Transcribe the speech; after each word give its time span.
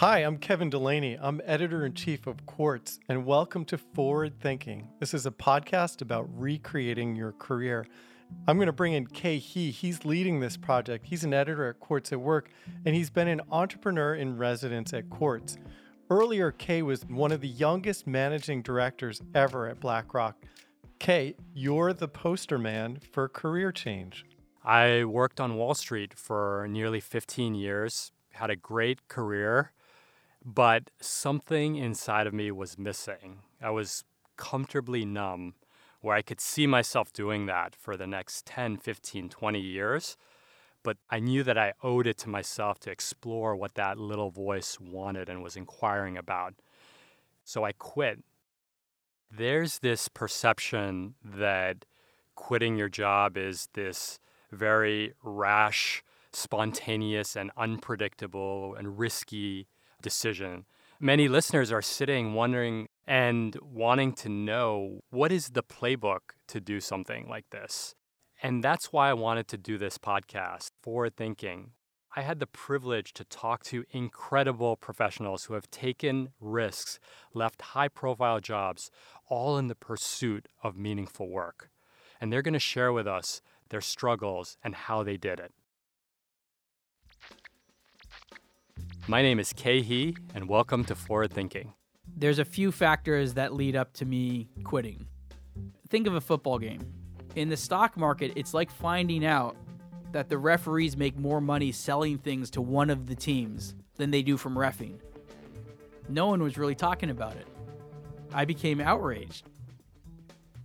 Hi, 0.00 0.18
I'm 0.18 0.36
Kevin 0.36 0.68
Delaney. 0.68 1.16
I'm 1.18 1.40
editor 1.46 1.86
in 1.86 1.94
chief 1.94 2.26
of 2.26 2.44
Quartz, 2.44 3.00
and 3.08 3.24
welcome 3.24 3.64
to 3.64 3.78
Forward 3.78 4.38
Thinking. 4.38 4.90
This 5.00 5.14
is 5.14 5.24
a 5.24 5.30
podcast 5.30 6.02
about 6.02 6.28
recreating 6.38 7.16
your 7.16 7.32
career. 7.32 7.86
I'm 8.46 8.58
going 8.58 8.66
to 8.66 8.74
bring 8.74 8.92
in 8.92 9.06
Khe 9.06 9.40
Hy. 9.40 9.70
He's 9.70 10.04
leading 10.04 10.38
this 10.38 10.58
project. 10.58 11.06
He's 11.06 11.24
an 11.24 11.32
editor 11.32 11.70
at 11.70 11.80
Quartz 11.80 12.12
at 12.12 12.20
Work, 12.20 12.50
and 12.84 12.94
he's 12.94 13.08
been 13.08 13.26
an 13.26 13.40
entrepreneur 13.50 14.14
in 14.14 14.36
residence 14.36 14.92
at 14.92 15.08
Quartz. 15.08 15.56
Earlier, 16.10 16.52
Khe 16.52 16.82
was 16.82 17.06
one 17.06 17.32
of 17.32 17.40
the 17.40 17.48
youngest 17.48 18.06
managing 18.06 18.60
directors 18.60 19.22
ever 19.34 19.66
at 19.66 19.80
BlackRock. 19.80 20.36
Khe, 21.00 21.36
you're 21.54 21.94
the 21.94 22.06
poster 22.08 22.58
man 22.58 22.98
for 23.12 23.30
career 23.30 23.72
change. 23.72 24.26
I 24.62 25.04
worked 25.04 25.40
on 25.40 25.56
Wall 25.56 25.72
Street 25.72 26.12
for 26.12 26.66
nearly 26.68 27.00
15 27.00 27.54
years, 27.54 28.12
had 28.32 28.50
a 28.50 28.56
great 28.56 29.08
career, 29.08 29.72
but 30.46 30.92
something 31.00 31.74
inside 31.74 32.28
of 32.28 32.32
me 32.32 32.52
was 32.52 32.78
missing. 32.78 33.40
I 33.60 33.70
was 33.70 34.04
comfortably 34.36 35.04
numb 35.04 35.54
where 36.00 36.14
I 36.14 36.22
could 36.22 36.40
see 36.40 36.68
myself 36.68 37.12
doing 37.12 37.46
that 37.46 37.74
for 37.74 37.96
the 37.96 38.06
next 38.06 38.46
10, 38.46 38.76
15, 38.76 39.28
20 39.28 39.60
years. 39.60 40.16
But 40.84 40.98
I 41.10 41.18
knew 41.18 41.42
that 41.42 41.58
I 41.58 41.72
owed 41.82 42.06
it 42.06 42.16
to 42.18 42.28
myself 42.28 42.78
to 42.80 42.92
explore 42.92 43.56
what 43.56 43.74
that 43.74 43.98
little 43.98 44.30
voice 44.30 44.78
wanted 44.78 45.28
and 45.28 45.42
was 45.42 45.56
inquiring 45.56 46.16
about. 46.16 46.54
So 47.42 47.64
I 47.64 47.72
quit. 47.72 48.22
There's 49.28 49.80
this 49.80 50.06
perception 50.06 51.16
that 51.24 51.86
quitting 52.36 52.76
your 52.76 52.88
job 52.88 53.36
is 53.36 53.68
this 53.72 54.20
very 54.52 55.12
rash, 55.24 56.04
spontaneous, 56.32 57.34
and 57.34 57.50
unpredictable 57.56 58.76
and 58.76 58.96
risky 58.96 59.66
decision. 60.06 60.64
Many 61.00 61.26
listeners 61.26 61.72
are 61.72 61.82
sitting 61.82 62.32
wondering 62.32 62.86
and 63.08 63.58
wanting 63.60 64.12
to 64.22 64.28
know 64.28 65.00
what 65.10 65.32
is 65.32 65.48
the 65.48 65.64
playbook 65.64 66.36
to 66.46 66.60
do 66.60 66.78
something 66.78 67.26
like 67.28 67.50
this. 67.50 67.96
And 68.40 68.62
that's 68.62 68.92
why 68.92 69.10
I 69.10 69.14
wanted 69.14 69.48
to 69.48 69.56
do 69.56 69.78
this 69.78 69.98
podcast, 69.98 70.70
Forward 70.80 71.16
Thinking. 71.16 71.72
I 72.14 72.22
had 72.22 72.38
the 72.38 72.46
privilege 72.46 73.14
to 73.14 73.24
talk 73.24 73.64
to 73.64 73.84
incredible 73.90 74.76
professionals 74.76 75.46
who 75.46 75.54
have 75.54 75.68
taken 75.72 76.28
risks, 76.40 77.00
left 77.34 77.62
high 77.74 77.88
profile 77.88 78.38
jobs, 78.38 78.92
all 79.28 79.58
in 79.58 79.66
the 79.66 79.74
pursuit 79.74 80.46
of 80.62 80.76
meaningful 80.76 81.28
work. 81.28 81.68
And 82.20 82.32
they're 82.32 82.42
going 82.42 82.54
to 82.54 82.60
share 82.60 82.92
with 82.92 83.08
us 83.08 83.42
their 83.70 83.80
struggles 83.80 84.56
and 84.62 84.76
how 84.76 85.02
they 85.02 85.16
did 85.16 85.40
it. 85.40 85.52
My 89.08 89.22
name 89.22 89.38
is 89.38 89.52
Khe 89.52 89.84
Hy, 89.84 90.14
and 90.34 90.48
welcome 90.48 90.84
to 90.86 90.96
Forward 90.96 91.32
Thinking. 91.32 91.72
There's 92.16 92.40
a 92.40 92.44
few 92.44 92.72
factors 92.72 93.34
that 93.34 93.54
lead 93.54 93.76
up 93.76 93.92
to 93.94 94.04
me 94.04 94.48
quitting. 94.64 95.06
Think 95.88 96.08
of 96.08 96.14
a 96.14 96.20
football 96.20 96.58
game. 96.58 96.80
In 97.36 97.48
the 97.48 97.56
stock 97.56 97.96
market, 97.96 98.32
it's 98.34 98.52
like 98.52 98.68
finding 98.68 99.24
out 99.24 99.56
that 100.10 100.28
the 100.28 100.36
referees 100.38 100.96
make 100.96 101.16
more 101.16 101.40
money 101.40 101.70
selling 101.70 102.18
things 102.18 102.50
to 102.50 102.60
one 102.60 102.90
of 102.90 103.06
the 103.06 103.14
teams 103.14 103.76
than 103.94 104.10
they 104.10 104.22
do 104.22 104.36
from 104.36 104.56
refing. 104.56 104.98
No 106.08 106.26
one 106.26 106.42
was 106.42 106.58
really 106.58 106.74
talking 106.74 107.10
about 107.10 107.36
it. 107.36 107.46
I 108.34 108.44
became 108.44 108.80
outraged. 108.80 109.46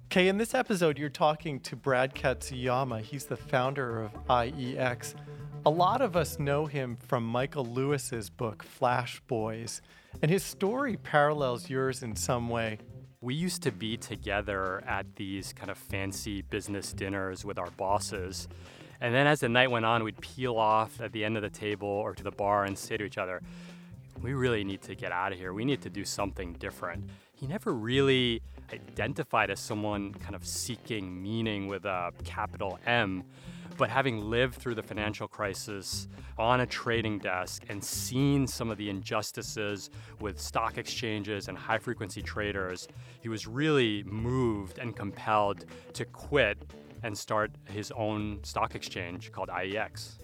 Okay, 0.05 0.29
in 0.29 0.39
this 0.39 0.55
episode, 0.55 0.97
you're 0.97 1.09
talking 1.09 1.59
to 1.59 1.75
Brad 1.75 2.15
Katsuyama. 2.15 3.01
He's 3.01 3.25
the 3.25 3.37
founder 3.37 4.01
of 4.01 4.13
IEX. 4.25 5.13
A 5.63 5.69
lot 5.69 6.01
of 6.01 6.15
us 6.15 6.39
know 6.39 6.65
him 6.65 6.95
from 6.95 7.23
Michael 7.23 7.65
Lewis's 7.65 8.31
book, 8.31 8.63
Flash 8.63 9.21
Boys, 9.27 9.83
and 10.23 10.31
his 10.31 10.43
story 10.43 10.97
parallels 10.97 11.69
yours 11.69 12.01
in 12.01 12.15
some 12.15 12.49
way. 12.49 12.79
We 13.21 13.35
used 13.35 13.61
to 13.63 13.71
be 13.71 13.95
together 13.95 14.83
at 14.87 15.05
these 15.17 15.53
kind 15.53 15.69
of 15.69 15.77
fancy 15.77 16.41
business 16.41 16.93
dinners 16.93 17.45
with 17.45 17.59
our 17.59 17.69
bosses. 17.77 18.47
And 19.01 19.13
then 19.13 19.27
as 19.27 19.41
the 19.41 19.49
night 19.49 19.69
went 19.69 19.85
on, 19.85 20.03
we'd 20.03 20.19
peel 20.19 20.57
off 20.57 20.99
at 20.99 21.11
the 21.11 21.23
end 21.23 21.37
of 21.37 21.43
the 21.43 21.49
table 21.51 21.87
or 21.87 22.15
to 22.15 22.23
the 22.23 22.31
bar 22.31 22.65
and 22.65 22.75
say 22.75 22.97
to 22.97 23.03
each 23.03 23.19
other, 23.19 23.43
we 24.19 24.33
really 24.33 24.63
need 24.63 24.81
to 24.81 24.95
get 24.95 25.11
out 25.11 25.31
of 25.31 25.37
here. 25.37 25.53
We 25.53 25.63
need 25.63 25.83
to 25.83 25.91
do 25.91 26.03
something 26.03 26.53
different. 26.53 27.07
He 27.33 27.45
never 27.45 27.71
really 27.71 28.41
identified 28.73 29.51
as 29.51 29.59
someone 29.59 30.15
kind 30.15 30.33
of 30.33 30.43
seeking 30.43 31.21
meaning 31.21 31.67
with 31.67 31.85
a 31.85 32.13
capital 32.23 32.79
M. 32.87 33.25
But 33.77 33.89
having 33.89 34.29
lived 34.29 34.55
through 34.55 34.75
the 34.75 34.83
financial 34.83 35.27
crisis 35.27 36.07
on 36.37 36.61
a 36.61 36.65
trading 36.65 37.19
desk 37.19 37.63
and 37.69 37.83
seen 37.83 38.45
some 38.47 38.69
of 38.69 38.77
the 38.77 38.89
injustices 38.89 39.89
with 40.19 40.39
stock 40.39 40.77
exchanges 40.77 41.47
and 41.47 41.57
high 41.57 41.79
frequency 41.79 42.21
traders, 42.21 42.87
he 43.21 43.29
was 43.29 43.47
really 43.47 44.03
moved 44.03 44.77
and 44.77 44.95
compelled 44.95 45.65
to 45.93 46.05
quit 46.05 46.63
and 47.03 47.17
start 47.17 47.51
his 47.65 47.91
own 47.91 48.39
stock 48.43 48.75
exchange 48.75 49.31
called 49.31 49.49
IEX. 49.49 50.17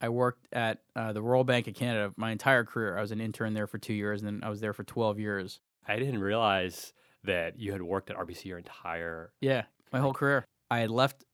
I 0.00 0.08
worked 0.08 0.46
at 0.52 0.78
uh, 0.94 1.12
the 1.12 1.22
Royal 1.22 1.44
Bank 1.44 1.66
of 1.66 1.74
Canada 1.74 2.12
my 2.16 2.30
entire 2.30 2.64
career. 2.64 2.96
I 2.96 3.00
was 3.00 3.10
an 3.10 3.20
intern 3.20 3.54
there 3.54 3.66
for 3.66 3.78
two 3.78 3.94
years, 3.94 4.22
and 4.22 4.28
then 4.28 4.46
I 4.46 4.50
was 4.50 4.60
there 4.60 4.72
for 4.72 4.84
12 4.84 5.18
years. 5.18 5.60
I 5.86 5.96
didn't 5.96 6.20
realize 6.20 6.92
that 7.24 7.58
you 7.58 7.72
had 7.72 7.82
worked 7.82 8.10
at 8.10 8.16
RBC 8.16 8.46
your 8.46 8.58
entire 8.58 9.32
Yeah, 9.40 9.64
my 9.92 9.98
whole 9.98 10.12
career. 10.14 10.44
I 10.70 10.78
had 10.78 10.90
left 10.90 11.24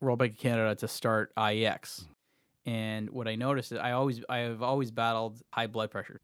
Royal 0.00 0.16
Bank 0.16 0.32
of 0.32 0.38
Canada 0.38 0.74
to 0.76 0.88
start 0.88 1.32
IEX. 1.36 2.06
And 2.64 3.10
what 3.10 3.26
I 3.26 3.34
noticed 3.34 3.72
is 3.72 3.78
I 3.78 3.92
always 3.92 4.22
I 4.28 4.38
have 4.38 4.62
always 4.62 4.90
battled 4.90 5.42
high 5.50 5.66
blood 5.66 5.90
pressure. 5.90 6.20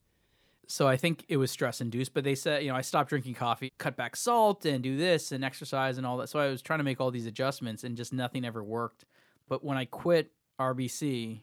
So 0.71 0.87
I 0.87 0.99
think 0.99 1.25
it 1.29 1.39
was 1.39 1.51
stress 1.51 1.81
induced, 1.81 2.13
but 2.13 2.25
they 2.25 2.35
said, 2.35 2.63
you 2.63 2.69
know, 2.69 2.77
I 2.77 2.83
stopped 2.83 3.09
drinking 3.09 3.35
coffee, 3.35 3.73
cut 3.79 3.97
back 3.97 4.15
salt 4.15 4.67
and 4.67 4.83
do 4.83 4.99
this 4.99 5.33
and 5.33 5.43
exercise 5.43 5.97
and 5.97 6.07
all 6.07 6.19
that. 6.19 6.29
So 6.29 6.39
I 6.39 6.49
was 6.49 6.61
trying 6.61 6.81
to 6.81 6.85
make 6.85 7.01
all 7.01 7.11
these 7.11 7.25
adjustments 7.25 7.85
and 7.85 7.97
just 7.97 8.13
nothing 8.13 8.45
ever 8.45 8.63
worked. 8.63 9.07
But 9.49 9.65
when 9.65 9.79
I 9.79 9.87
quit 9.87 10.31
RBC 10.61 11.41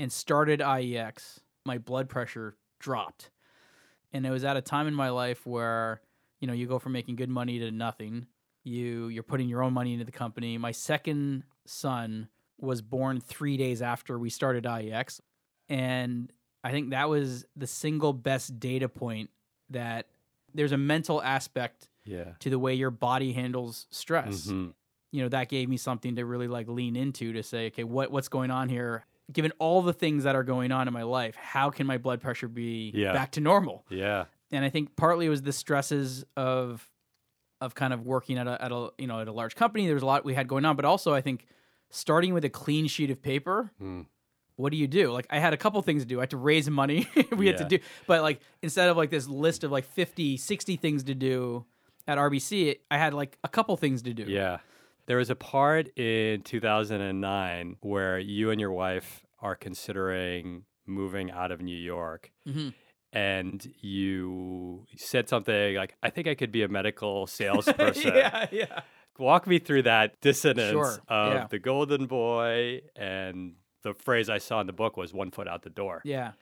and 0.00 0.10
started 0.10 0.58
IEX, 0.58 1.38
my 1.64 1.78
blood 1.78 2.08
pressure 2.08 2.56
dropped. 2.80 3.30
And 4.12 4.26
it 4.26 4.30
was 4.30 4.44
at 4.44 4.56
a 4.56 4.60
time 4.60 4.88
in 4.88 4.94
my 4.94 5.10
life 5.10 5.46
where 5.46 6.00
you 6.44 6.46
know 6.46 6.52
you 6.52 6.66
go 6.66 6.78
from 6.78 6.92
making 6.92 7.16
good 7.16 7.30
money 7.30 7.58
to 7.58 7.70
nothing 7.70 8.26
you 8.64 9.08
you're 9.08 9.22
putting 9.22 9.48
your 9.48 9.62
own 9.62 9.72
money 9.72 9.94
into 9.94 10.04
the 10.04 10.12
company 10.12 10.58
my 10.58 10.72
second 10.72 11.42
son 11.64 12.28
was 12.60 12.82
born 12.82 13.18
three 13.18 13.56
days 13.56 13.80
after 13.80 14.18
we 14.18 14.28
started 14.28 14.64
iex 14.64 15.22
and 15.70 16.30
i 16.62 16.70
think 16.70 16.90
that 16.90 17.08
was 17.08 17.46
the 17.56 17.66
single 17.66 18.12
best 18.12 18.60
data 18.60 18.90
point 18.90 19.30
that 19.70 20.06
there's 20.52 20.72
a 20.72 20.76
mental 20.76 21.22
aspect 21.22 21.88
yeah. 22.04 22.32
to 22.40 22.50
the 22.50 22.58
way 22.58 22.74
your 22.74 22.90
body 22.90 23.32
handles 23.32 23.86
stress 23.90 24.46
Mm-hmm. 24.48 24.68
you 25.12 25.22
know 25.22 25.30
that 25.30 25.48
gave 25.48 25.70
me 25.70 25.78
something 25.78 26.16
to 26.16 26.26
really 26.26 26.46
like 26.48 26.68
lean 26.68 26.94
into 26.94 27.32
to 27.32 27.42
say 27.42 27.68
okay 27.68 27.84
what 27.84 28.10
what's 28.12 28.28
going 28.28 28.50
on 28.50 28.68
here 28.68 29.06
given 29.32 29.50
all 29.58 29.80
the 29.80 29.94
things 29.94 30.24
that 30.24 30.36
are 30.36 30.44
going 30.44 30.70
on 30.72 30.86
in 30.88 30.92
my 30.92 31.04
life 31.04 31.34
how 31.36 31.70
can 31.70 31.86
my 31.86 31.96
blood 31.96 32.20
pressure 32.20 32.48
be 32.48 32.92
Yeah. 32.94 33.14
back 33.14 33.30
to 33.32 33.40
normal 33.40 33.86
Yeah. 33.88 34.26
And 34.54 34.64
I 34.64 34.70
think 34.70 34.96
partly 34.96 35.26
it 35.26 35.30
was 35.30 35.42
the 35.42 35.52
stresses 35.52 36.24
of 36.36 36.88
of 37.60 37.74
kind 37.74 37.92
of 37.92 38.04
working 38.04 38.38
at 38.38 38.46
a 38.46 38.62
at 38.62 38.72
a 38.72 38.90
you 38.98 39.06
know 39.06 39.20
at 39.20 39.28
a 39.28 39.32
large 39.32 39.54
company. 39.54 39.86
There 39.86 39.94
was 39.94 40.02
a 40.02 40.06
lot 40.06 40.24
we 40.24 40.34
had 40.34 40.48
going 40.48 40.64
on, 40.64 40.76
but 40.76 40.84
also 40.84 41.12
I 41.14 41.20
think 41.20 41.46
starting 41.90 42.34
with 42.34 42.44
a 42.44 42.50
clean 42.50 42.86
sheet 42.86 43.10
of 43.10 43.22
paper. 43.22 43.70
Mm. 43.82 44.06
What 44.56 44.70
do 44.70 44.76
you 44.76 44.86
do? 44.86 45.10
Like 45.10 45.26
I 45.30 45.40
had 45.40 45.52
a 45.52 45.56
couple 45.56 45.82
things 45.82 46.02
to 46.02 46.08
do. 46.08 46.20
I 46.20 46.22
had 46.22 46.30
to 46.30 46.36
raise 46.36 46.70
money. 46.70 47.08
we 47.36 47.48
had 47.48 47.58
to 47.58 47.64
do, 47.64 47.78
but 48.06 48.22
like 48.22 48.40
instead 48.62 48.88
of 48.88 48.96
like 48.96 49.10
this 49.10 49.26
list 49.26 49.64
of 49.64 49.72
like 49.72 49.84
50, 49.84 50.36
60 50.36 50.76
things 50.76 51.02
to 51.04 51.14
do 51.14 51.64
at 52.06 52.18
RBC, 52.18 52.78
I 52.90 52.98
had 52.98 53.14
like 53.14 53.36
a 53.42 53.48
couple 53.48 53.76
things 53.76 54.02
to 54.02 54.14
do. 54.14 54.24
Yeah. 54.24 54.58
There 55.06 55.16
was 55.16 55.28
a 55.28 55.34
part 55.34 55.96
in 55.98 56.42
2009 56.42 57.76
where 57.80 58.18
you 58.18 58.50
and 58.50 58.60
your 58.60 58.72
wife 58.72 59.26
are 59.40 59.56
considering 59.56 60.64
moving 60.86 61.30
out 61.30 61.50
of 61.50 61.60
New 61.60 61.76
York. 61.76 62.30
Mhm. 62.46 62.74
And 63.14 63.64
you 63.80 64.86
said 64.96 65.28
something 65.28 65.76
like, 65.76 65.94
I 66.02 66.10
think 66.10 66.26
I 66.26 66.34
could 66.34 66.50
be 66.52 66.62
a 66.62 66.68
medical 66.68 67.26
salesperson. 67.28 68.12
yeah, 68.14 68.46
yeah. 68.50 68.80
Walk 69.18 69.46
me 69.46 69.60
through 69.60 69.82
that 69.82 70.20
dissonance 70.20 70.72
Sure, 70.72 70.98
of 71.06 71.32
yeah. 71.32 71.46
the 71.48 71.60
golden 71.60 72.06
boy 72.06 72.80
and 72.96 73.54
the 73.84 73.94
phrase 73.94 74.28
I 74.28 74.38
saw 74.38 74.60
in 74.60 74.66
the 74.66 74.72
book 74.72 74.96
was 74.96 75.12
one 75.14 75.30
foot 75.30 75.46
out 75.46 75.62
the 75.62 75.70
door. 75.70 76.02
Yeah. 76.04 76.32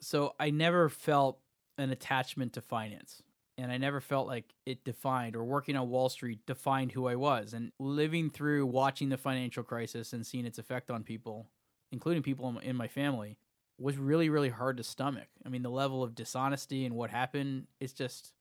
So 0.00 0.34
I 0.38 0.50
never 0.50 0.88
felt 0.90 1.38
an 1.78 1.90
attachment 1.90 2.52
to 2.54 2.60
finance. 2.60 3.22
And 3.58 3.72
I 3.72 3.78
never 3.78 4.02
felt 4.02 4.26
like 4.26 4.52
it 4.66 4.84
defined 4.84 5.34
or 5.34 5.42
working 5.44 5.76
on 5.76 5.88
Wall 5.88 6.10
Street 6.10 6.40
defined 6.44 6.92
who 6.92 7.06
I 7.08 7.14
was. 7.16 7.54
And 7.54 7.72
living 7.78 8.28
through 8.28 8.66
watching 8.66 9.08
the 9.08 9.16
financial 9.16 9.62
crisis 9.62 10.12
and 10.12 10.26
seeing 10.26 10.44
its 10.44 10.58
effect 10.58 10.90
on 10.90 11.02
people, 11.04 11.48
including 11.90 12.22
people 12.22 12.46
in 12.50 12.54
my- 12.56 12.62
in 12.62 12.76
my 12.76 12.88
family, 12.88 13.38
was 13.78 13.98
really, 13.98 14.28
really 14.28 14.48
hard 14.48 14.78
to 14.78 14.82
stomach. 14.82 15.28
I 15.44 15.48
mean, 15.48 15.62
the 15.62 15.70
level 15.70 16.02
of 16.02 16.14
dishonesty 16.14 16.86
and 16.86 16.94
what 16.94 17.10
happened, 17.10 17.66
it's 17.80 17.92
just 17.92 18.32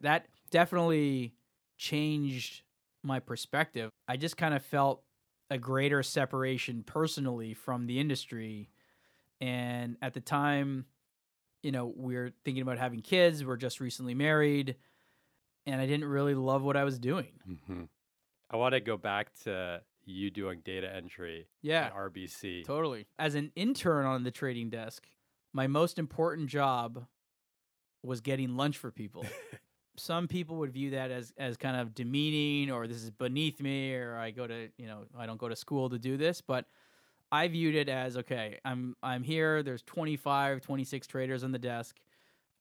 that 0.00 0.26
definitely 0.50 1.34
changed 1.78 2.62
my 3.02 3.20
perspective. 3.20 3.90
I 4.06 4.16
just 4.16 4.36
kind 4.36 4.54
of 4.54 4.62
felt 4.62 5.02
a 5.50 5.58
greater 5.58 6.02
separation 6.02 6.82
personally 6.84 7.54
from 7.54 7.86
the 7.86 7.98
industry. 7.98 8.68
And 9.40 9.96
at 10.02 10.14
the 10.14 10.20
time, 10.20 10.84
you 11.62 11.72
know, 11.72 11.92
we 11.96 12.16
are 12.16 12.32
thinking 12.44 12.62
about 12.62 12.78
having 12.78 13.00
kids. 13.00 13.44
We're 13.44 13.56
just 13.56 13.80
recently 13.80 14.14
married. 14.14 14.76
And 15.66 15.80
I 15.80 15.86
didn't 15.86 16.06
really 16.06 16.34
love 16.34 16.62
what 16.62 16.76
I 16.76 16.84
was 16.84 16.98
doing. 16.98 17.32
Mm-hmm. 17.48 17.84
I 18.50 18.56
want 18.56 18.74
to 18.74 18.80
go 18.80 18.96
back 18.96 19.34
to 19.44 19.80
you 20.10 20.30
doing 20.30 20.60
data 20.64 20.92
entry 20.94 21.46
Yeah. 21.62 21.86
at 21.86 21.94
RBC. 21.94 22.64
Totally. 22.64 23.06
As 23.18 23.34
an 23.34 23.52
intern 23.56 24.04
on 24.06 24.24
the 24.24 24.30
trading 24.30 24.70
desk, 24.70 25.06
my 25.52 25.66
most 25.66 25.98
important 25.98 26.48
job 26.48 27.06
was 28.02 28.20
getting 28.20 28.56
lunch 28.56 28.76
for 28.78 28.90
people. 28.90 29.24
Some 29.96 30.28
people 30.28 30.56
would 30.58 30.72
view 30.72 30.90
that 30.90 31.10
as 31.10 31.32
as 31.36 31.56
kind 31.56 31.76
of 31.76 31.94
demeaning 31.94 32.70
or 32.70 32.86
this 32.86 33.02
is 33.02 33.10
beneath 33.10 33.60
me 33.60 33.94
or 33.94 34.16
I 34.16 34.30
go 34.30 34.46
to, 34.46 34.68
you 34.78 34.86
know, 34.86 35.04
I 35.18 35.26
don't 35.26 35.36
go 35.38 35.48
to 35.48 35.56
school 35.56 35.90
to 35.90 35.98
do 35.98 36.16
this, 36.16 36.40
but 36.40 36.64
I 37.32 37.48
viewed 37.48 37.74
it 37.74 37.88
as 37.88 38.16
okay, 38.16 38.58
I'm 38.64 38.96
I'm 39.02 39.22
here, 39.22 39.62
there's 39.62 39.82
25, 39.82 40.62
26 40.62 41.06
traders 41.06 41.44
on 41.44 41.52
the 41.52 41.58
desk. 41.58 41.96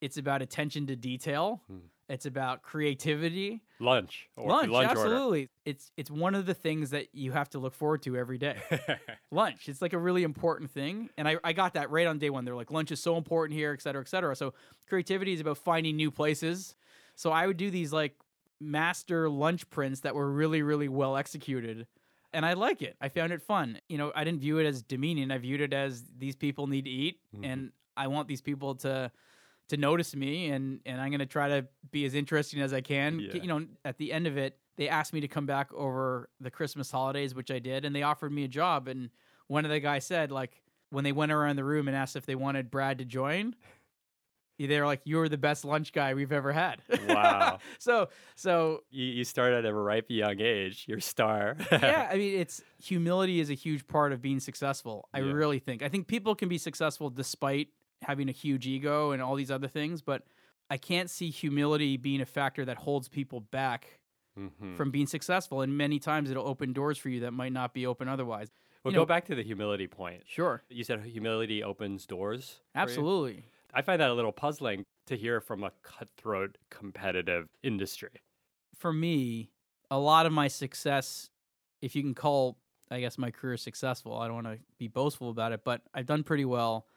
It's 0.01 0.17
about 0.17 0.41
attention 0.41 0.87
to 0.87 0.95
detail. 0.95 1.61
Hmm. 1.67 1.77
It's 2.09 2.25
about 2.25 2.63
creativity 2.63 3.61
lunch. 3.79 4.27
Or 4.35 4.49
lunch, 4.49 4.71
order. 4.71 4.87
absolutely. 4.89 5.49
It's 5.63 5.91
it's 5.95 6.09
one 6.09 6.33
of 6.35 6.45
the 6.47 6.55
things 6.55 6.89
that 6.89 7.13
you 7.13 7.31
have 7.31 7.49
to 7.51 7.59
look 7.59 7.75
forward 7.75 8.01
to 8.03 8.17
every 8.17 8.37
day. 8.39 8.57
lunch, 9.31 9.69
it's 9.69 9.81
like 9.81 9.93
a 9.93 9.97
really 9.97 10.23
important 10.23 10.71
thing, 10.71 11.09
and 11.17 11.27
I, 11.27 11.37
I 11.43 11.53
got 11.53 11.75
that 11.75 11.91
right 11.91 12.07
on 12.07 12.17
day 12.17 12.29
one. 12.31 12.45
They're 12.45 12.55
like 12.55 12.71
lunch 12.71 12.91
is 12.91 12.99
so 12.99 13.15
important 13.15 13.57
here, 13.57 13.71
et 13.73 13.81
cetera, 13.81 14.01
et 14.01 14.07
cetera. 14.09 14.35
So 14.35 14.53
creativity 14.87 15.33
is 15.33 15.39
about 15.41 15.59
finding 15.59 15.95
new 15.95 16.09
places. 16.11 16.75
So 17.15 17.31
I 17.31 17.45
would 17.45 17.57
do 17.57 17.69
these 17.69 17.93
like 17.93 18.15
master 18.59 19.29
lunch 19.29 19.69
prints 19.69 20.01
that 20.01 20.15
were 20.15 20.29
really 20.31 20.61
really 20.63 20.89
well 20.89 21.15
executed. 21.15 21.87
And 22.33 22.45
I 22.45 22.53
like 22.53 22.81
it. 22.83 22.95
I 23.01 23.09
found 23.09 23.33
it 23.33 23.41
fun. 23.41 23.79
You 23.89 23.97
know, 23.97 24.11
I 24.15 24.23
didn't 24.23 24.41
view 24.41 24.59
it 24.59 24.65
as 24.67 24.83
demeaning. 24.83 25.31
I 25.31 25.39
viewed 25.39 25.61
it 25.61 25.73
as 25.73 26.03
these 26.17 26.35
people 26.35 26.67
need 26.67 26.85
to 26.85 26.91
eat, 26.91 27.19
Mhm. 27.35 27.45
and 27.45 27.71
I 27.97 28.07
want 28.07 28.27
these 28.27 28.41
people 28.41 28.75
to 28.75 29.11
to 29.69 29.77
notice 29.77 30.15
me 30.15 30.49
and 30.49 30.79
and 30.85 30.99
I'm 31.01 31.09
going 31.09 31.19
to 31.19 31.25
try 31.25 31.47
to 31.49 31.67
be 31.91 32.05
as 32.05 32.13
interesting 32.13 32.61
as 32.61 32.73
I 32.73 32.81
can. 32.81 33.19
Yeah. 33.19 33.33
You 33.35 33.47
know, 33.47 33.65
at 33.85 33.97
the 33.97 34.11
end 34.11 34.27
of 34.27 34.37
it, 34.37 34.57
they 34.77 34.89
asked 34.89 35.13
me 35.13 35.21
to 35.21 35.27
come 35.27 35.45
back 35.45 35.71
over 35.73 36.29
the 36.39 36.51
Christmas 36.51 36.89
holidays, 36.91 37.33
which 37.35 37.51
I 37.51 37.59
did, 37.59 37.85
and 37.85 37.95
they 37.95 38.03
offered 38.03 38.31
me 38.31 38.43
a 38.43 38.47
job 38.47 38.87
and 38.87 39.09
one 39.47 39.65
of 39.65 39.71
the 39.71 39.79
guys 39.79 40.05
said 40.05 40.31
like 40.31 40.61
when 40.91 41.03
they 41.03 41.11
went 41.11 41.31
around 41.31 41.55
the 41.55 41.63
room 41.63 41.87
and 41.87 41.95
asked 41.97 42.15
if 42.15 42.25
they 42.25 42.35
wanted 42.35 42.69
Brad 42.71 42.97
to 42.99 43.05
join, 43.05 43.55
they 44.57 44.79
were 44.79 44.85
like 44.85 45.01
you're 45.05 45.29
the 45.29 45.37
best 45.37 45.63
lunch 45.63 45.93
guy 45.93 46.13
we've 46.13 46.31
ever 46.33 46.51
had. 46.51 46.81
Wow. 47.07 47.59
so 47.79 48.09
so 48.35 48.83
you, 48.91 49.05
you 49.05 49.23
started 49.23 49.65
at 49.65 49.71
a 49.71 49.73
ripe 49.73 50.07
young 50.09 50.39
age. 50.41 50.83
You're 50.87 50.97
a 50.97 51.01
star. 51.01 51.55
yeah, 51.71 52.09
I 52.11 52.17
mean, 52.17 52.39
it's 52.39 52.61
humility 52.83 53.39
is 53.39 53.49
a 53.49 53.53
huge 53.53 53.87
part 53.87 54.11
of 54.11 54.21
being 54.21 54.39
successful. 54.39 55.07
I 55.13 55.19
Yeah. 55.21 55.31
really 55.31 55.59
think. 55.59 55.81
I 55.81 55.89
think 55.89 56.07
people 56.07 56.35
can 56.35 56.49
be 56.49 56.57
successful 56.57 57.09
despite 57.09 57.69
having 58.01 58.29
a 58.29 58.31
huge 58.31 58.65
ego 58.67 59.11
and 59.11 59.21
all 59.21 59.35
these 59.35 59.51
other 59.51 59.67
things, 59.67 60.01
but 60.01 60.23
I 60.69 60.77
can't 60.77 61.09
see 61.09 61.29
humility 61.29 61.97
being 61.97 62.21
a 62.21 62.25
factor 62.25 62.63
that 62.65 62.77
holds 62.77 63.09
people 63.09 63.41
back 63.41 63.99
Mhm. 64.37 64.75
from 64.77 64.91
being 64.91 65.07
successful. 65.07 65.61
And 65.61 65.77
many 65.77 65.99
times 65.99 66.29
it'll 66.31 66.47
open 66.47 66.71
doors 66.73 66.97
for 66.97 67.09
you 67.09 67.19
that 67.21 67.31
might 67.31 67.51
not 67.51 67.73
be 67.73 67.85
open 67.85 68.07
otherwise. 68.07 68.51
Well, 68.83 68.93
you 68.93 68.95
go 68.95 69.01
know- 69.01 69.05
back 69.07 69.25
to 69.25 69.35
the 69.35 69.43
humility 69.43 69.87
point. 69.87 70.23
Sure, 70.27 70.63
You 70.69 70.83
said 70.83 71.03
humility 71.03 71.61
opens 71.63 72.05
doors. 72.05 72.61
absolutely. 72.75 73.43
I 73.73 73.81
find 73.81 73.99
that 74.01 74.09
a 74.09 74.13
little 74.13 74.31
puzzling 74.31 74.85
to 75.07 75.15
hear 75.17 75.41
from 75.41 75.63
a 75.63 75.71
cutthroat 75.83 76.57
competitive 76.69 77.49
industry. 77.63 78.21
For 78.75 78.93
me, 78.93 79.51
a 79.91 79.99
lot 79.99 80.25
of 80.25 80.31
my 80.31 80.47
success, 80.47 81.29
if 81.81 81.95
you 81.95 82.01
can 82.01 82.15
call, 82.15 82.57
I 82.89 82.99
guess, 83.01 83.17
my 83.17 83.31
career 83.31 83.57
successful, 83.57 84.15
I 84.17 84.27
don't 84.27 84.43
want 84.43 84.47
to 84.57 84.63
be 84.77 84.87
boastful 84.87 85.29
about 85.29 85.51
it, 85.51 85.63
but 85.65 85.81
I've 85.93 86.05
done 86.05 86.23
pretty 86.23 86.45
well. 86.45 86.87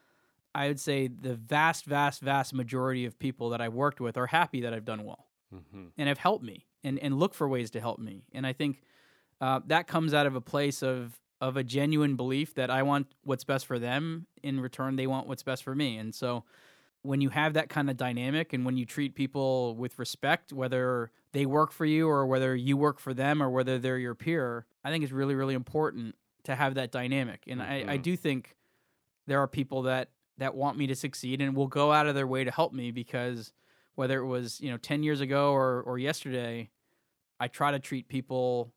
I 0.54 0.68
would 0.68 0.80
say 0.80 1.08
the 1.08 1.34
vast, 1.34 1.84
vast, 1.86 2.20
vast 2.20 2.52
majority 2.54 3.04
of 3.06 3.18
people 3.18 3.50
that 3.50 3.60
I've 3.60 3.74
worked 3.74 4.00
with 4.00 4.16
are 4.16 4.26
happy 4.26 4.60
that 4.62 4.74
I've 4.74 4.84
done 4.84 5.04
well 5.04 5.28
hmm 5.50 5.88
and 5.98 6.08
have 6.08 6.18
helped 6.18 6.44
me 6.44 6.66
and, 6.82 6.98
and 6.98 7.18
look 7.18 7.34
for 7.34 7.48
ways 7.48 7.70
to 7.72 7.80
help 7.80 7.98
me. 7.98 8.24
And 8.32 8.46
I 8.46 8.52
think 8.52 8.82
uh, 9.40 9.60
that 9.66 9.86
comes 9.86 10.14
out 10.14 10.26
of 10.26 10.36
a 10.36 10.40
place 10.40 10.82
of 10.82 11.20
of 11.40 11.56
a 11.56 11.64
genuine 11.64 12.14
belief 12.14 12.54
that 12.54 12.70
I 12.70 12.84
want 12.84 13.08
what's 13.24 13.42
best 13.44 13.66
for 13.66 13.78
them. 13.78 14.28
In 14.44 14.60
return, 14.60 14.94
they 14.96 15.08
want 15.08 15.26
what's 15.26 15.42
best 15.42 15.64
for 15.64 15.74
me. 15.74 15.98
And 15.98 16.14
so 16.14 16.44
when 17.02 17.20
you 17.20 17.30
have 17.30 17.54
that 17.54 17.68
kind 17.68 17.90
of 17.90 17.96
dynamic 17.96 18.52
and 18.52 18.64
when 18.64 18.76
you 18.76 18.86
treat 18.86 19.14
people 19.14 19.74
with 19.76 19.98
respect, 19.98 20.52
whether 20.52 21.10
they 21.32 21.46
work 21.46 21.72
for 21.72 21.84
you 21.84 22.08
or 22.08 22.26
whether 22.26 22.54
you 22.54 22.76
work 22.76 23.00
for 23.00 23.12
them 23.12 23.42
or 23.42 23.50
whether 23.50 23.78
they're 23.78 23.98
your 23.98 24.14
peer, 24.14 24.66
I 24.84 24.90
think 24.90 25.02
it's 25.02 25.12
really, 25.12 25.34
really 25.34 25.54
important 25.54 26.14
to 26.44 26.54
have 26.54 26.74
that 26.74 26.92
dynamic. 26.92 27.44
And 27.48 27.62
I, 27.62 27.84
I 27.88 27.98
Mhm. 27.98 28.02
do 28.02 28.16
think 28.16 28.56
there 29.26 29.40
are 29.40 29.48
people 29.48 29.82
that 29.82 30.10
that 30.42 30.54
want 30.54 30.76
me 30.76 30.86
to 30.88 30.94
succeed 30.94 31.40
and 31.40 31.56
will 31.56 31.68
go 31.68 31.92
out 31.92 32.06
of 32.06 32.14
their 32.14 32.26
way 32.26 32.44
to 32.44 32.50
help 32.50 32.72
me 32.72 32.90
because 32.90 33.52
whether 33.94 34.18
it 34.20 34.26
was 34.26 34.60
you 34.60 34.70
know 34.70 34.76
10 34.76 35.02
years 35.02 35.20
ago 35.20 35.52
or 35.52 35.82
or 35.82 35.98
yesterday 35.98 36.70
i 37.40 37.48
try 37.48 37.70
to 37.70 37.78
treat 37.78 38.08
people 38.08 38.72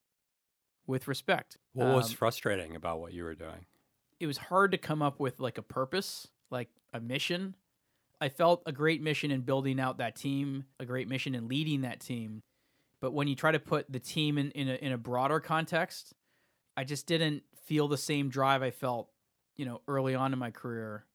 with 0.88 1.08
respect. 1.08 1.58
What 1.74 1.88
was 1.96 2.10
Um, 2.12 2.16
frustrating 2.16 2.76
about 2.76 3.00
what 3.00 3.12
you 3.14 3.24
were 3.24 3.36
doing? 3.36 3.66
it 4.20 4.28
was 4.28 4.38
hard 4.38 4.72
to 4.72 4.78
come 4.78 5.02
up 5.02 5.20
with 5.20 5.40
like 5.42 5.58
a 5.58 5.62
purpose 5.62 6.28
like 6.50 6.70
a 6.94 7.00
mission. 7.02 7.56
I 8.22 8.30
felt 8.30 8.62
a 8.66 8.72
great 8.72 9.02
mission 9.02 9.30
in 9.30 9.42
building 9.42 9.78
out 9.80 9.98
that 9.98 10.16
team 10.16 10.66
a 10.80 10.86
great 10.86 11.08
mission 11.10 11.36
in 11.36 11.48
leading 11.50 11.82
that 11.82 12.00
team. 12.00 12.42
But 13.02 13.12
when 13.14 13.28
you 13.28 13.36
try 13.36 13.52
to 13.52 13.60
put 13.60 13.92
the 13.92 14.00
team 14.00 14.38
in 14.38 14.52
in 14.52 14.70
a, 14.70 14.76
in 14.76 14.92
a 14.94 14.98
broader 14.98 15.40
context 15.40 16.14
i 16.78 16.84
just 16.84 17.08
didn't 17.08 17.44
feel 17.66 17.88
the 17.88 17.98
same 17.98 18.30
drive 18.30 18.62
i 18.62 18.70
felt 18.72 19.10
you 19.58 19.66
know 19.66 19.82
early 19.88 20.14
on 20.16 20.34
in 20.34 20.40
my 20.40 20.52
career 20.52 21.06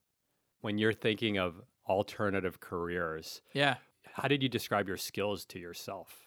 When 0.61 0.79
you're 0.79 0.93
thinking 0.93 1.39
of 1.39 1.61
alternative 1.89 2.61
careers, 2.61 3.43
yeah 3.53 3.77
how 4.15 4.29
did 4.29 4.43
you 4.43 4.49
describe 4.49 4.89
your 4.89 4.97
skills 4.97 5.45
to 5.47 5.59
yourself? 5.59 6.27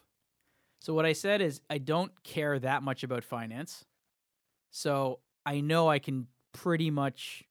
So 0.79 0.93
what 0.93 1.05
I 1.05 1.13
said 1.13 1.41
is 1.41 1.61
I 1.69 1.77
don't 1.77 2.11
care 2.23 2.59
that 2.59 2.83
much 2.83 3.03
about 3.03 3.23
finance. 3.23 3.85
So 4.71 5.19
I 5.45 5.61
know 5.61 5.89
I 5.89 5.99
can 5.99 6.27
pretty 6.51 6.91
much 6.91 7.43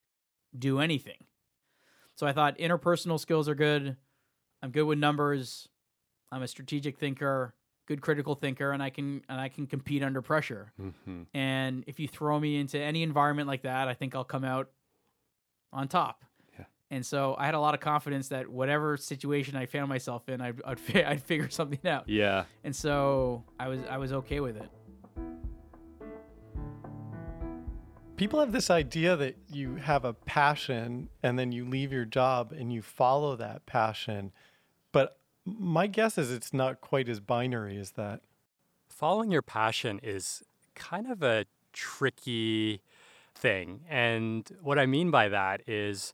do 0.56 0.80
anything. 0.80 1.24
So 2.14 2.26
I 2.26 2.32
thought 2.32 2.58
interpersonal 2.58 3.18
skills 3.18 3.48
are 3.48 3.54
good. 3.54 3.96
I'm 4.62 4.70
good 4.70 4.84
with 4.84 4.98
numbers. 4.98 5.68
I'm 6.30 6.42
a 6.42 6.48
strategic 6.48 6.98
thinker, 6.98 7.54
good 7.86 8.00
critical 8.00 8.34
thinker, 8.34 8.72
and 8.72 8.82
I 8.82 8.90
can 8.90 9.22
and 9.28 9.40
I 9.40 9.48
can 9.48 9.66
compete 9.66 10.02
under 10.02 10.22
pressure. 10.22 10.72
Mm-hmm. 10.80 11.22
And 11.34 11.84
if 11.86 11.98
you 11.98 12.06
throw 12.06 12.38
me 12.38 12.60
into 12.60 12.78
any 12.78 13.02
environment 13.02 13.48
like 13.48 13.62
that, 13.62 13.88
I 13.88 13.94
think 13.94 14.14
I'll 14.14 14.24
come 14.24 14.44
out 14.44 14.70
on 15.72 15.88
top. 15.88 16.24
Yeah. 16.92 16.96
And 16.96 17.06
so 17.06 17.34
I 17.38 17.46
had 17.46 17.54
a 17.54 17.60
lot 17.60 17.74
of 17.74 17.80
confidence 17.80 18.28
that 18.28 18.48
whatever 18.48 18.96
situation 18.96 19.56
I 19.56 19.66
found 19.66 19.88
myself 19.88 20.28
in, 20.28 20.40
I'd 20.40 20.60
I'd, 20.64 20.78
fi- 20.78 21.04
I'd 21.10 21.22
figure 21.22 21.48
something 21.48 21.80
out 21.86 22.08
Yeah. 22.08 22.44
and 22.64 22.74
so 22.76 23.44
I 23.58 23.68
was 23.68 23.80
I 23.88 23.96
was 23.98 24.12
okay 24.12 24.40
with 24.40 24.56
it. 24.56 24.68
People 28.16 28.38
have 28.40 28.52
this 28.52 28.70
idea 28.70 29.16
that 29.16 29.36
you 29.50 29.76
have 29.76 30.04
a 30.04 30.12
passion 30.12 31.08
and 31.22 31.38
then 31.38 31.50
you 31.50 31.64
leave 31.64 31.92
your 31.92 32.04
job 32.04 32.52
and 32.52 32.72
you 32.72 32.80
follow 32.82 33.34
that 33.36 33.66
passion. 33.66 34.32
But 34.92 35.18
my 35.44 35.88
guess 35.88 36.18
is 36.18 36.30
it's 36.30 36.52
not 36.52 36.80
quite 36.80 37.08
as 37.08 37.18
binary 37.18 37.76
as 37.78 37.92
that. 37.92 38.20
Following 38.88 39.32
your 39.32 39.42
passion 39.42 39.98
is 40.04 40.42
kind 40.76 41.10
of 41.10 41.22
a 41.22 41.46
tricky 41.72 42.82
thing. 43.34 43.80
And 43.88 44.48
what 44.60 44.78
I 44.78 44.86
mean 44.86 45.10
by 45.10 45.28
that 45.30 45.62
is 45.66 46.12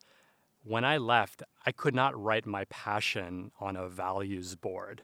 when 0.68 0.84
I 0.84 0.98
left, 0.98 1.42
I 1.64 1.72
could 1.72 1.94
not 1.94 2.20
write 2.20 2.44
my 2.44 2.66
passion 2.66 3.52
on 3.58 3.74
a 3.74 3.88
values 3.88 4.54
board. 4.54 5.02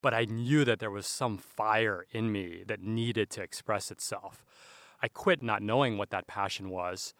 But 0.00 0.14
I 0.14 0.24
knew 0.24 0.64
that 0.64 0.78
there 0.78 0.92
was 0.92 1.06
some 1.06 1.38
fire 1.38 2.06
in 2.12 2.30
me 2.30 2.62
that 2.68 2.80
needed 2.80 3.28
to 3.30 3.42
express 3.42 3.90
itself. 3.90 4.44
I 5.02 5.08
quit 5.08 5.42
not 5.42 5.60
knowing 5.60 5.98
what 5.98 6.10
that 6.10 6.28
passion 6.28 6.70
was. 6.70 7.14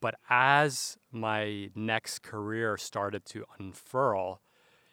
But 0.00 0.14
as 0.30 0.96
my 1.12 1.68
next 1.74 2.22
career 2.22 2.78
started 2.78 3.26
to 3.26 3.44
unfurl, 3.58 4.40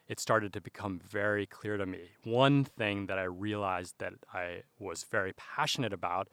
it 0.10 0.20
started 0.20 0.52
to 0.52 0.62
become 0.62 1.00
very 1.00 1.46
clear 1.46 1.78
to 1.78 1.86
me. 1.86 2.10
One 2.26 2.66
thing 2.66 3.06
that 3.06 3.18
I 3.18 3.24
realized 3.24 3.96
that 4.00 4.14
I 4.34 4.64
was 4.80 5.06
very 5.10 5.32
passionate 5.34 5.94
about 5.94 6.28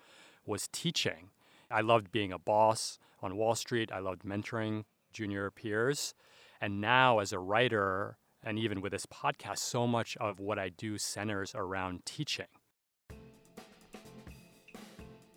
was 0.45 0.69
teaching. 0.73 1.31
I 1.71 1.83
loved 1.83 2.11
being 2.11 2.33
a 2.33 2.39
boss 2.39 2.99
on 3.23 3.37
Wall 3.37 3.55
Street, 3.55 3.93
I 3.93 4.01
loved 4.01 4.23
mentoring 4.25 4.85
junior 5.15 5.51
peers. 5.51 6.13
And 6.61 6.81
now, 6.81 7.21
as 7.21 7.33
a 7.33 7.39
writer, 7.39 8.19
and 8.43 8.59
even 8.59 8.83
with 8.83 8.93
this 8.93 9.07
podcast, 9.07 9.59
so 9.59 9.87
much 9.87 10.17
of 10.19 10.39
what 10.39 10.59
I 10.59 10.69
do 10.69 10.99
centers 10.99 11.55
around 11.55 12.05
teaching. 12.05 12.47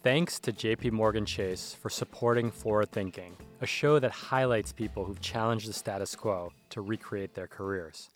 Thanks 0.04 0.40
to 0.42 0.52
JP 0.54 0.92
Morgan 0.92 1.26
Chase 1.26 1.74
for 1.74 1.90
supporting 1.90 2.52
Forward 2.52 2.92
Thinking, 2.92 3.36
a 3.62 3.66
show 3.66 4.00
that 4.00 4.12
highlights 4.12 4.72
people 4.72 5.06
who've 5.06 5.20
challenged 5.20 5.68
the 5.68 5.74
status 5.74 6.16
quo 6.16 6.52
to 6.70 6.82
recreate 6.82 7.34
their 7.34 7.48
careers. 7.48 8.10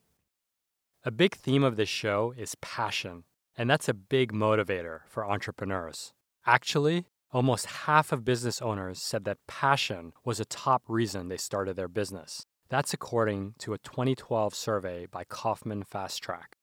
A 1.04 1.12
big 1.12 1.36
theme 1.36 1.64
of 1.64 1.76
this 1.76 1.90
show 1.90 2.34
is 2.38 2.56
passion, 2.62 3.24
and 3.58 3.70
that's 3.70 3.90
a 3.90 3.94
big 3.94 4.32
motivator 4.32 5.00
for 5.08 5.30
entrepreneurs. 5.30 6.14
Actually, 6.46 7.08
Almost 7.34 7.66
half 7.66 8.12
of 8.12 8.26
business 8.26 8.62
owners 8.62 9.02
said 9.02 9.24
that 9.24 9.38
passion 9.48 10.12
was 10.26 10.42
a 10.42 10.46
top 10.46 10.84
reason 10.90 11.30
they 11.30 11.38
started 11.38 11.78
their 11.78 11.88
business. 11.88 12.46
That's 12.68 12.94
according 12.94 13.56
to 13.60 13.74
a 13.74 13.78
2012 13.78 14.54
survey 14.54 15.06
by 15.06 15.24
Kauffman 15.24 15.86
FastTrac. 15.86 16.58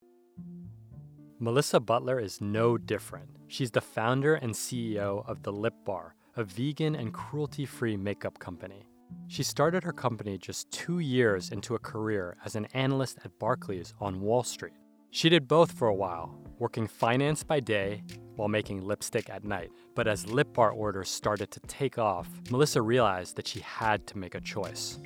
Melissa 1.38 1.80
Butler 1.80 2.20
is 2.20 2.42
no 2.42 2.76
different. 2.76 3.30
She's 3.46 3.70
the 3.70 3.80
founder 3.80 4.34
and 4.34 4.52
CEO 4.52 5.26
of 5.26 5.42
The 5.42 5.52
Lip 5.52 5.72
Bar, 5.86 6.14
a 6.36 6.44
vegan 6.44 6.94
and 6.94 7.14
cruelty 7.14 7.64
free 7.64 7.96
makeup 7.96 8.38
company. 8.38 8.86
She 9.26 9.42
started 9.42 9.82
her 9.84 9.92
company 9.94 10.36
just 10.36 10.70
two 10.70 10.98
years 10.98 11.48
into 11.50 11.76
a 11.76 11.78
career 11.78 12.36
as 12.44 12.56
an 12.56 12.66
analyst 12.74 13.20
at 13.24 13.38
Barclays 13.38 13.94
on 14.00 14.20
Wall 14.20 14.42
Street. 14.42 14.74
She 15.12 15.30
did 15.30 15.48
both 15.48 15.72
for 15.72 15.88
a 15.88 15.94
while, 15.94 16.38
working 16.58 16.86
finance 16.86 17.42
by 17.42 17.60
day 17.60 18.02
while 18.38 18.48
making 18.48 18.86
lipstick 18.86 19.28
at 19.28 19.44
night. 19.44 19.70
But 19.96 20.06
as 20.06 20.30
lip 20.30 20.54
bar 20.54 20.70
orders 20.70 21.08
started 21.08 21.50
to 21.50 21.60
take 21.60 21.98
off, 21.98 22.28
Melissa 22.50 22.80
realized 22.80 23.36
that 23.36 23.48
she 23.48 23.60
had 23.60 24.06
to 24.06 24.16
make 24.16 24.36
a 24.36 24.40
choice. 24.40 24.98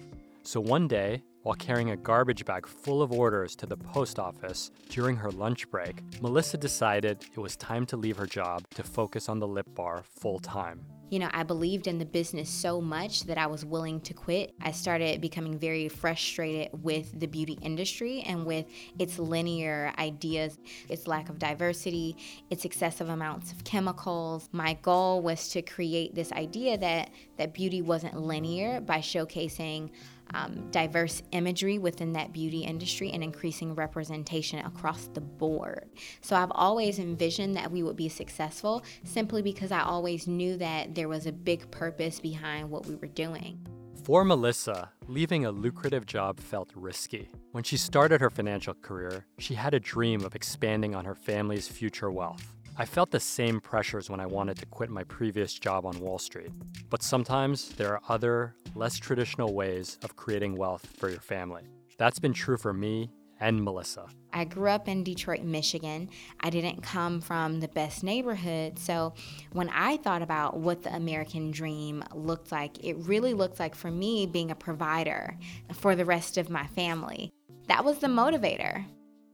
So 0.42 0.60
one 0.60 0.86
day, 0.86 1.22
while 1.42 1.54
carrying 1.54 1.90
a 1.90 1.96
garbage 1.96 2.44
bag 2.44 2.66
full 2.66 3.00
of 3.00 3.10
orders 3.10 3.56
to 3.56 3.66
the 3.66 3.76
post 3.76 4.18
office 4.18 4.70
during 4.90 5.16
her 5.16 5.30
lunch 5.30 5.68
break, 5.70 6.02
Melissa 6.20 6.58
decided 6.58 7.24
it 7.32 7.40
was 7.40 7.56
time 7.56 7.86
to 7.86 7.96
leave 7.96 8.18
her 8.18 8.26
job 8.26 8.64
to 8.74 8.82
focus 8.82 9.28
on 9.28 9.38
the 9.38 9.48
lip 9.48 9.66
bar 9.74 10.04
full 10.04 10.38
time 10.38 10.84
you 11.12 11.18
know, 11.18 11.28
I 11.34 11.42
believed 11.42 11.88
in 11.88 11.98
the 11.98 12.06
business 12.06 12.48
so 12.48 12.80
much 12.80 13.24
that 13.24 13.36
I 13.36 13.46
was 13.46 13.66
willing 13.66 14.00
to 14.00 14.14
quit. 14.14 14.54
I 14.62 14.72
started 14.72 15.20
becoming 15.20 15.58
very 15.58 15.90
frustrated 15.90 16.82
with 16.82 17.20
the 17.20 17.26
beauty 17.26 17.58
industry 17.60 18.22
and 18.22 18.46
with 18.46 18.64
its 18.98 19.18
linear 19.18 19.92
ideas, 19.98 20.58
its 20.88 21.06
lack 21.06 21.28
of 21.28 21.38
diversity, 21.38 22.16
its 22.48 22.64
excessive 22.64 23.10
amounts 23.10 23.52
of 23.52 23.62
chemicals. 23.62 24.48
My 24.52 24.72
goal 24.80 25.20
was 25.20 25.50
to 25.50 25.60
create 25.60 26.14
this 26.14 26.32
idea 26.32 26.78
that 26.78 27.10
that 27.36 27.52
beauty 27.52 27.82
wasn't 27.82 28.18
linear 28.18 28.80
by 28.80 29.00
showcasing 29.00 29.90
um, 30.34 30.70
diverse 30.70 31.22
imagery 31.32 31.78
within 31.78 32.12
that 32.14 32.32
beauty 32.32 32.60
industry 32.60 33.10
and 33.12 33.22
increasing 33.22 33.74
representation 33.74 34.60
across 34.60 35.08
the 35.08 35.20
board. 35.20 35.90
So 36.20 36.36
I've 36.36 36.52
always 36.52 36.98
envisioned 36.98 37.56
that 37.56 37.70
we 37.70 37.82
would 37.82 37.96
be 37.96 38.08
successful 38.08 38.82
simply 39.04 39.42
because 39.42 39.72
I 39.72 39.82
always 39.82 40.26
knew 40.26 40.56
that 40.58 40.94
there 40.94 41.08
was 41.08 41.26
a 41.26 41.32
big 41.32 41.70
purpose 41.70 42.20
behind 42.20 42.70
what 42.70 42.86
we 42.86 42.94
were 42.96 43.08
doing. 43.08 43.66
For 44.04 44.24
Melissa, 44.24 44.90
leaving 45.06 45.46
a 45.46 45.52
lucrative 45.52 46.06
job 46.06 46.40
felt 46.40 46.70
risky. 46.74 47.30
When 47.52 47.62
she 47.62 47.76
started 47.76 48.20
her 48.20 48.30
financial 48.30 48.74
career, 48.74 49.26
she 49.38 49.54
had 49.54 49.74
a 49.74 49.80
dream 49.80 50.24
of 50.24 50.34
expanding 50.34 50.96
on 50.96 51.04
her 51.04 51.14
family's 51.14 51.68
future 51.68 52.10
wealth. 52.10 52.56
I 52.78 52.86
felt 52.86 53.10
the 53.10 53.20
same 53.20 53.60
pressures 53.60 54.08
when 54.08 54.18
I 54.18 54.24
wanted 54.24 54.56
to 54.56 54.66
quit 54.66 54.88
my 54.88 55.04
previous 55.04 55.52
job 55.52 55.84
on 55.84 56.00
Wall 56.00 56.18
Street. 56.18 56.50
But 56.88 57.02
sometimes 57.02 57.68
there 57.70 57.92
are 57.92 58.00
other, 58.08 58.54
less 58.74 58.96
traditional 58.96 59.52
ways 59.52 59.98
of 60.02 60.16
creating 60.16 60.56
wealth 60.56 60.86
for 60.96 61.10
your 61.10 61.20
family. 61.20 61.64
That's 61.98 62.18
been 62.18 62.32
true 62.32 62.56
for 62.56 62.72
me 62.72 63.10
and 63.40 63.62
Melissa. 63.62 64.06
I 64.32 64.44
grew 64.46 64.70
up 64.70 64.88
in 64.88 65.04
Detroit, 65.04 65.42
Michigan. 65.42 66.08
I 66.40 66.48
didn't 66.48 66.82
come 66.82 67.20
from 67.20 67.60
the 67.60 67.68
best 67.68 68.02
neighborhood. 68.02 68.78
So 68.78 69.12
when 69.52 69.68
I 69.68 69.98
thought 69.98 70.22
about 70.22 70.56
what 70.56 70.82
the 70.82 70.94
American 70.94 71.50
dream 71.50 72.02
looked 72.14 72.52
like, 72.52 72.82
it 72.82 72.94
really 73.00 73.34
looked 73.34 73.60
like 73.60 73.74
for 73.74 73.90
me 73.90 74.24
being 74.24 74.50
a 74.50 74.54
provider 74.54 75.36
for 75.74 75.94
the 75.94 76.06
rest 76.06 76.38
of 76.38 76.48
my 76.48 76.66
family. 76.68 77.30
That 77.66 77.84
was 77.84 77.98
the 77.98 78.06
motivator. 78.06 78.86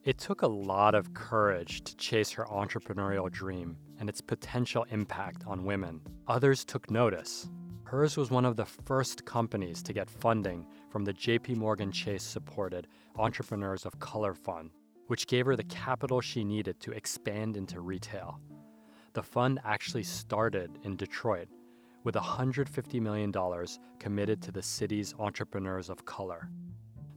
It 0.08 0.16
took 0.16 0.40
a 0.40 0.46
lot 0.46 0.94
of 0.94 1.12
courage 1.12 1.82
to 1.84 1.94
chase 1.98 2.30
her 2.30 2.46
entrepreneurial 2.46 3.30
dream 3.30 3.76
and 4.00 4.08
its 4.08 4.22
potential 4.22 4.86
impact 4.90 5.44
on 5.46 5.66
women. 5.66 6.00
Others 6.28 6.64
took 6.64 6.90
notice. 6.90 7.50
Hers 7.84 8.16
was 8.16 8.30
one 8.30 8.46
of 8.46 8.56
the 8.56 8.64
first 8.64 9.26
companies 9.26 9.82
to 9.82 9.92
get 9.92 10.08
funding 10.08 10.64
from 10.88 11.04
the 11.04 11.12
JP 11.12 11.56
Morgan 11.56 11.92
Chase 11.92 12.22
supported 12.22 12.86
Entrepreneurs 13.18 13.84
of 13.84 14.00
Color 14.00 14.32
Fund, 14.32 14.70
which 15.08 15.26
gave 15.26 15.44
her 15.44 15.56
the 15.56 15.64
capital 15.64 16.22
she 16.22 16.42
needed 16.42 16.80
to 16.80 16.92
expand 16.92 17.58
into 17.58 17.82
retail. 17.82 18.40
The 19.12 19.22
fund 19.22 19.60
actually 19.62 20.04
started 20.04 20.78
in 20.84 20.96
Detroit 20.96 21.48
with 22.04 22.14
$150 22.14 22.98
million 23.02 23.30
committed 23.98 24.40
to 24.40 24.52
the 24.52 24.62
city's 24.62 25.14
entrepreneurs 25.18 25.90
of 25.90 26.06
color. 26.06 26.48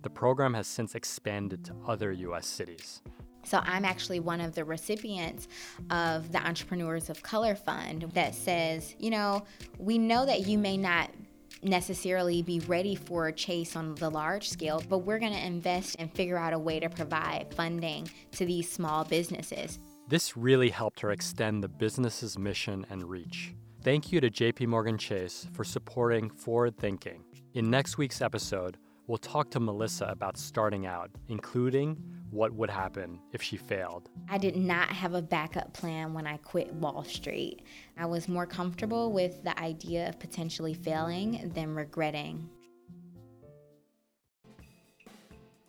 The 0.01 0.10
program 0.10 0.53
has 0.53 0.67
since 0.67 0.96
expanded 0.96 1.63
to 1.65 1.75
other 1.88 2.12
U.S. 2.12 2.48
cities. 2.48 3.01
So 3.43 3.60
I'm 3.63 3.86
actually 3.86 4.20
one 4.20 4.41
of 4.41 4.53
the 4.53 4.63
recipients 4.63 5.48
of 5.89 6.31
the 6.31 6.46
Entrepreneurs 6.46 7.10
of 7.10 7.24
Color 7.24 7.55
Fund 7.55 8.03
that 8.13 8.36
says, 8.36 8.96
you 9.00 9.10
know, 9.10 9.46
we 9.77 9.98
know 9.98 10.25
that 10.25 10.48
you 10.48 10.58
may 10.58 10.77
not 10.77 11.12
necessarily 11.63 12.41
be 12.41 12.60
ready 12.62 12.96
for 12.96 13.27
a 13.27 13.34
chase 13.34 13.75
on 13.75 13.96
the 13.96 14.10
large 14.10 14.50
scale, 14.50 14.81
but 14.89 15.00
we're 15.00 15.20
going 15.20 15.34
to 15.34 15.46
invest 15.46 15.96
and 16.00 16.12
figure 16.13 16.38
out 16.38 16.53
a 16.53 16.60
way 16.60 16.79
to 16.79 16.89
provide 16.89 17.53
funding 17.55 18.10
to 18.31 18.46
these 18.46 18.72
small 18.72 19.03
businesses. 19.03 19.79
This 20.08 20.36
really 20.36 20.70
helped 20.70 21.00
her 21.01 21.12
extend 21.12 21.63
the 21.63 21.70
business's 21.70 22.38
mission 22.38 22.86
and 22.89 23.08
reach. 23.10 23.53
Thank 23.84 24.12
you 24.12 24.22
to 24.22 24.29
JP 24.29 24.67
Morgan 24.67 24.98
Chase 24.98 25.48
for 25.53 25.63
supporting 25.63 26.29
forward 26.29 26.77
thinking. 26.77 27.24
In 27.53 27.70
next 27.70 27.98
week's 27.98 28.22
episode, 28.22 28.77
We'll 29.12 29.18
talk 29.18 29.50
to 29.50 29.60
Melissa 29.60 30.06
about 30.06 30.38
starting 30.38 30.86
out, 30.86 31.12
including 31.27 32.01
what 32.30 32.53
would 32.53 32.70
happen 32.70 33.20
if 33.34 33.41
she 33.41 33.58
failed. 33.58 34.10
I 34.30 34.38
did 34.38 34.56
not 34.56 34.88
have 34.88 35.15
a 35.15 35.22
backup 35.22 35.74
plan 35.74 36.13
when 36.13 36.25
I 36.25 36.38
quit 36.38 36.74
Wall 36.75 37.03
Street. 37.03 37.63
I 37.98 38.06
was 38.06 38.30
more 38.30 38.46
comfortable 38.46 39.12
with 39.12 39.44
the 39.44 39.60
idea 39.60 40.08
of 40.08 40.18
potentially 40.18 40.74
failing 40.74 41.51
than 41.53 41.75
regretting. 41.75 42.50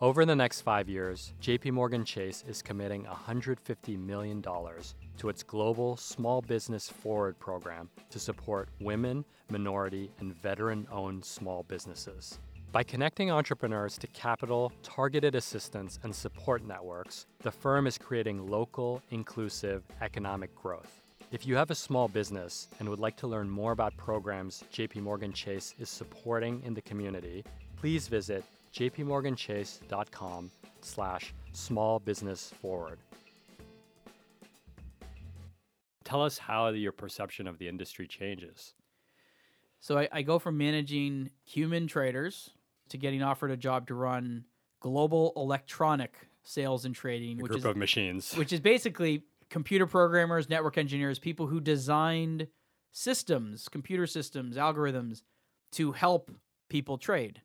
Over 0.00 0.24
the 0.24 0.36
next 0.36 0.60
five 0.60 0.88
years, 0.88 1.32
JP 1.42 1.72
Morgan 1.72 2.04
Chase 2.04 2.44
is 2.46 2.62
committing 2.62 3.06
$150 3.06 3.98
million 3.98 4.40
to 4.40 5.28
its 5.28 5.42
global 5.42 5.96
Small 5.96 6.42
Business 6.42 6.88
Forward 6.88 7.36
program 7.40 7.90
to 8.10 8.20
support 8.20 8.68
women, 8.80 9.24
minority, 9.50 10.12
and 10.20 10.32
veteran 10.32 10.86
owned 10.92 11.24
small 11.24 11.64
businesses. 11.64 12.38
By 12.72 12.82
connecting 12.82 13.30
entrepreneurs 13.30 13.98
to 13.98 14.06
capital, 14.06 14.72
targeted 14.82 15.34
assistance, 15.34 15.98
and 16.04 16.16
support 16.16 16.66
networks, 16.66 17.26
the 17.42 17.50
firm 17.50 17.86
is 17.86 17.98
creating 17.98 18.48
local, 18.48 19.02
inclusive 19.10 19.82
economic 20.00 20.54
growth. 20.54 21.02
If 21.32 21.46
you 21.46 21.54
have 21.54 21.70
a 21.70 21.74
small 21.74 22.08
business 22.08 22.68
and 22.80 22.88
would 22.88 22.98
like 22.98 23.18
to 23.18 23.26
learn 23.26 23.50
more 23.50 23.72
about 23.72 23.94
programs 23.98 24.64
JP 24.72 25.02
Morgan 25.02 25.34
Chase 25.34 25.74
is 25.78 25.90
supporting 25.90 26.62
in 26.64 26.72
the 26.72 26.80
community, 26.80 27.44
please 27.76 28.08
visit 28.08 28.42
jpmorganchase.com 28.72 30.50
slash 30.80 31.34
small 31.52 31.98
business 31.98 32.54
forward. 32.62 32.98
Tell 36.04 36.22
us 36.22 36.38
how 36.38 36.68
your 36.68 36.92
perception 36.92 37.46
of 37.46 37.58
the 37.58 37.68
industry 37.68 38.06
changes. 38.06 38.72
So 39.80 39.98
I, 39.98 40.08
I 40.10 40.22
go 40.22 40.38
from 40.38 40.56
managing 40.56 41.28
human 41.44 41.86
traders 41.86 42.48
to 42.92 42.98
getting 42.98 43.22
offered 43.22 43.50
a 43.50 43.56
job 43.56 43.88
to 43.88 43.94
run 43.94 44.44
global 44.80 45.32
electronic 45.36 46.14
sales 46.44 46.84
and 46.84 46.94
trading, 46.94 47.38
a 47.38 47.42
which 47.42 47.50
group 47.50 47.58
is 47.58 47.64
of 47.64 47.76
machines, 47.76 48.34
which 48.36 48.52
is 48.52 48.60
basically 48.60 49.24
computer 49.50 49.86
programmers, 49.86 50.48
network 50.48 50.78
engineers, 50.78 51.18
people 51.18 51.46
who 51.46 51.60
designed 51.60 52.46
systems, 52.92 53.68
computer 53.68 54.06
systems, 54.06 54.56
algorithms 54.56 55.22
to 55.72 55.92
help 55.92 56.30
people 56.68 56.98
trade. 56.98 57.40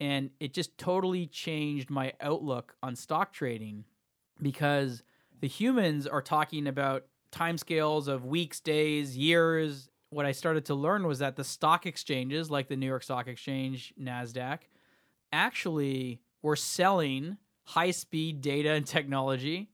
And 0.00 0.30
it 0.38 0.54
just 0.54 0.78
totally 0.78 1.26
changed 1.26 1.90
my 1.90 2.12
outlook 2.20 2.76
on 2.82 2.94
stock 2.94 3.32
trading 3.32 3.84
because 4.40 5.02
the 5.40 5.48
humans 5.48 6.06
are 6.06 6.22
talking 6.22 6.68
about 6.68 7.06
timescales 7.32 8.06
of 8.06 8.24
weeks, 8.24 8.60
days, 8.60 9.16
years, 9.16 9.90
what 10.10 10.26
I 10.26 10.32
started 10.32 10.64
to 10.66 10.74
learn 10.74 11.06
was 11.06 11.18
that 11.18 11.36
the 11.36 11.44
stock 11.44 11.86
exchanges, 11.86 12.50
like 12.50 12.68
the 12.68 12.76
New 12.76 12.86
York 12.86 13.02
Stock 13.02 13.28
Exchange, 13.28 13.92
NASDAQ, 14.00 14.60
actually 15.32 16.20
were 16.42 16.56
selling 16.56 17.36
high 17.64 17.90
speed 17.90 18.40
data 18.40 18.70
and 18.72 18.86
technology 18.86 19.68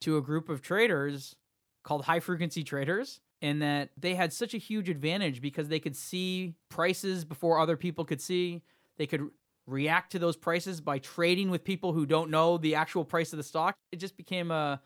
to 0.00 0.16
a 0.16 0.22
group 0.22 0.48
of 0.48 0.62
traders 0.62 1.34
called 1.82 2.04
high 2.04 2.20
frequency 2.20 2.62
traders. 2.62 3.20
And 3.42 3.60
that 3.60 3.90
they 3.98 4.14
had 4.14 4.32
such 4.32 4.54
a 4.54 4.58
huge 4.58 4.88
advantage 4.88 5.42
because 5.42 5.68
they 5.68 5.78
could 5.78 5.94
see 5.94 6.54
prices 6.70 7.24
before 7.24 7.60
other 7.60 7.76
people 7.76 8.04
could 8.04 8.20
see. 8.20 8.62
They 8.96 9.06
could 9.06 9.28
react 9.66 10.12
to 10.12 10.18
those 10.18 10.36
prices 10.36 10.80
by 10.80 10.98
trading 11.00 11.50
with 11.50 11.62
people 11.62 11.92
who 11.92 12.06
don't 12.06 12.30
know 12.30 12.56
the 12.56 12.76
actual 12.76 13.04
price 13.04 13.32
of 13.32 13.36
the 13.36 13.42
stock. 13.42 13.76
It 13.92 13.96
just 13.96 14.16
became 14.16 14.50
a, 14.50 14.80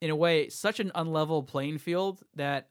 in 0.00 0.10
a 0.10 0.16
way, 0.16 0.48
such 0.50 0.78
an 0.78 0.92
unlevel 0.94 1.46
playing 1.46 1.78
field 1.78 2.22
that 2.36 2.68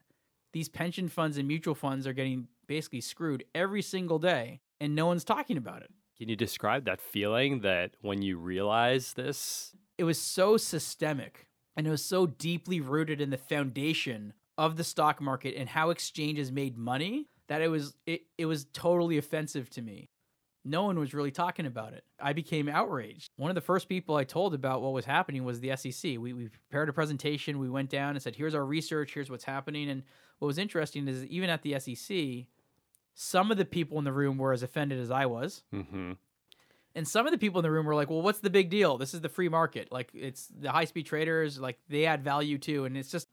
these 0.53 0.69
pension 0.69 1.07
funds 1.07 1.37
and 1.37 1.47
mutual 1.47 1.75
funds 1.75 2.07
are 2.07 2.13
getting 2.13 2.47
basically 2.67 3.01
screwed 3.01 3.43
every 3.53 3.81
single 3.81 4.19
day 4.19 4.61
and 4.79 4.95
no 4.95 5.05
one's 5.05 5.23
talking 5.23 5.57
about 5.57 5.81
it. 5.81 5.91
Can 6.17 6.29
you 6.29 6.35
describe 6.35 6.85
that 6.85 7.01
feeling 7.01 7.61
that 7.61 7.91
when 8.01 8.21
you 8.21 8.37
realize 8.37 9.13
this? 9.13 9.75
It 9.97 10.03
was 10.03 10.19
so 10.19 10.57
systemic 10.57 11.47
and 11.77 11.87
it 11.87 11.91
was 11.91 12.03
so 12.03 12.25
deeply 12.25 12.81
rooted 12.81 13.21
in 13.21 13.29
the 13.29 13.37
foundation 13.37 14.33
of 14.57 14.75
the 14.75 14.83
stock 14.83 15.21
market 15.21 15.55
and 15.55 15.69
how 15.69 15.89
exchanges 15.89 16.51
made 16.51 16.77
money 16.77 17.27
that 17.47 17.61
it 17.61 17.69
was 17.69 17.95
it, 18.05 18.21
it 18.37 18.45
was 18.45 18.65
totally 18.73 19.17
offensive 19.17 19.69
to 19.71 19.81
me. 19.81 20.09
No 20.65 20.83
one 20.83 20.99
was 20.99 21.13
really 21.13 21.31
talking 21.31 21.65
about 21.65 21.93
it. 21.93 22.03
I 22.19 22.33
became 22.33 22.67
outraged. 22.67 23.31
One 23.37 23.49
of 23.49 23.55
the 23.55 23.61
first 23.61 23.87
people 23.87 24.15
I 24.15 24.25
told 24.25 24.53
about 24.53 24.81
what 24.81 24.91
was 24.91 25.05
happening 25.05 25.45
was 25.45 25.61
the 25.61 25.75
SEC. 25.75 26.17
We, 26.19 26.33
we 26.33 26.49
prepared 26.49 26.89
a 26.89 26.93
presentation. 26.93 27.59
We 27.59 27.69
went 27.69 27.89
down 27.89 28.11
and 28.11 28.21
said, 28.21 28.35
here's 28.35 28.53
our 28.53 28.65
research, 28.65 29.13
here's 29.13 29.29
what's 29.29 29.45
happening. 29.45 29.89
And 29.89 30.03
what 30.39 30.47
was 30.47 30.57
interesting 30.57 31.07
is 31.07 31.25
even 31.25 31.49
at 31.49 31.61
the 31.61 31.79
SEC, 31.79 32.47
some 33.13 33.51
of 33.51 33.57
the 33.57 33.65
people 33.65 33.97
in 33.99 34.03
the 34.03 34.11
room 34.11 34.37
were 34.37 34.53
as 34.53 34.63
offended 34.63 34.99
as 34.99 35.11
I 35.11 35.25
was. 35.25 35.63
Mm-hmm. 35.73 36.13
And 36.95 37.07
some 37.07 37.25
of 37.25 37.31
the 37.31 37.37
people 37.37 37.59
in 37.59 37.63
the 37.63 37.71
room 37.71 37.85
were 37.85 37.95
like, 37.95 38.09
well, 38.09 38.21
what's 38.21 38.39
the 38.39 38.49
big 38.49 38.69
deal? 38.69 38.97
This 38.97 39.13
is 39.13 39.21
the 39.21 39.29
free 39.29 39.49
market. 39.49 39.91
Like, 39.91 40.09
it's 40.13 40.47
the 40.47 40.71
high 40.71 40.85
speed 40.85 41.05
traders, 41.05 41.59
like, 41.59 41.79
they 41.87 42.05
add 42.05 42.23
value 42.23 42.57
too. 42.57 42.85
And 42.85 42.97
it's 42.97 43.11
just, 43.11 43.27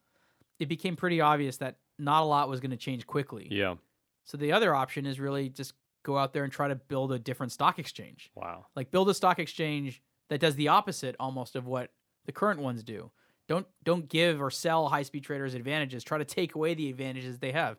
it 0.61 0.69
became 0.69 0.95
pretty 0.95 1.21
obvious 1.21 1.57
that 1.57 1.77
not 1.99 2.23
a 2.23 2.27
lot 2.27 2.49
was 2.49 2.61
going 2.61 2.71
to 2.71 2.77
change 2.77 3.07
quickly. 3.07 3.49
Yeah. 3.51 3.77
So 4.25 4.37
the 4.37 4.53
other 4.53 4.75
option 4.75 5.07
is 5.07 5.19
really 5.19 5.49
just 5.49 5.75
go 6.07 6.17
out 6.17 6.33
there 6.33 6.45
and 6.45 6.53
try 6.53 6.69
to 6.69 6.77
build 6.77 7.13
a 7.13 7.19
different 7.19 7.53
stock 7.53 7.79
exchange. 7.79 8.31
Wow. 8.37 8.67
Like, 8.77 8.91
build 8.91 9.09
a 9.11 9.15
stock 9.15 9.39
exchange 9.39 10.01
that 10.31 10.41
does 10.41 10.55
the 10.55 10.69
opposite 10.69 11.17
almost 11.19 11.57
of 11.57 11.67
what 11.67 11.91
the 12.27 12.33
current 12.33 12.61
ones 12.61 12.83
do. 12.83 13.11
Don't 13.49 13.67
don't 13.85 14.09
give 14.09 14.41
or 14.41 14.51
sell 14.51 14.89
high 14.89 15.03
speed 15.03 15.25
traders 15.25 15.55
advantages. 15.55 16.03
Try 16.03 16.19
to 16.19 16.25
take 16.25 16.55
away 16.55 16.75
the 16.75 16.91
advantages 16.91 17.39
they 17.39 17.53
have. 17.53 17.79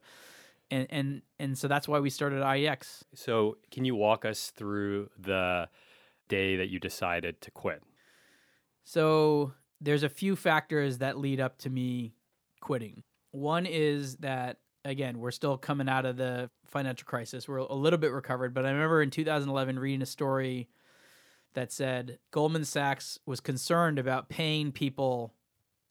And 0.71 0.87
and 0.89 1.21
and 1.39 1.57
so 1.57 1.67
that's 1.67 1.87
why 1.87 1.99
we 1.99 2.09
started 2.09 2.41
IEX. 2.41 3.03
So, 3.13 3.57
can 3.71 3.83
you 3.83 3.95
walk 3.95 4.23
us 4.23 4.51
through 4.51 5.09
the 5.19 5.67
day 6.29 6.57
that 6.57 6.69
you 6.69 6.79
decided 6.79 7.41
to 7.41 7.51
quit? 7.51 7.83
So 8.83 9.53
there's 9.81 10.03
a 10.03 10.09
few 10.09 10.35
factors 10.35 10.99
that 10.99 11.17
lead 11.17 11.41
up 11.41 11.57
to 11.59 11.69
me 11.69 12.13
quitting. 12.61 13.03
One 13.31 13.65
is 13.65 14.17
that 14.17 14.59
again, 14.87 15.19
we're 15.19 15.31
still 15.31 15.57
coming 15.57 15.89
out 15.89 16.05
of 16.05 16.17
the 16.17 16.49
financial 16.65 17.05
crisis. 17.05 17.47
We're 17.47 17.57
a 17.57 17.73
little 17.73 17.99
bit 17.99 18.11
recovered, 18.11 18.53
but 18.53 18.65
I 18.65 18.71
remember 18.71 19.01
in 19.01 19.09
2011 19.09 19.79
reading 19.79 20.01
a 20.01 20.05
story 20.05 20.69
that 21.53 21.71
said 21.71 22.19
Goldman 22.31 22.65
Sachs 22.65 23.19
was 23.25 23.39
concerned 23.39 23.99
about 23.99 24.29
paying 24.29 24.71
people 24.71 25.33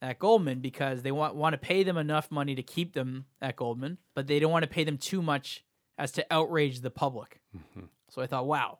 at 0.00 0.18
Goldman 0.18 0.60
because 0.60 1.02
they 1.02 1.12
want 1.12 1.34
want 1.34 1.54
to 1.54 1.58
pay 1.58 1.82
them 1.82 1.96
enough 1.96 2.30
money 2.30 2.54
to 2.54 2.62
keep 2.62 2.94
them 2.94 3.26
at 3.40 3.56
Goldman, 3.56 3.98
but 4.14 4.26
they 4.26 4.38
don't 4.38 4.52
want 4.52 4.62
to 4.62 4.68
pay 4.68 4.84
them 4.84 4.98
too 4.98 5.22
much 5.22 5.64
as 5.98 6.12
to 6.12 6.26
outrage 6.30 6.80
the 6.80 6.90
public. 6.90 7.40
Mhm. 7.56 7.88
So 8.10 8.22
I 8.22 8.26
thought, 8.26 8.46
wow, 8.46 8.78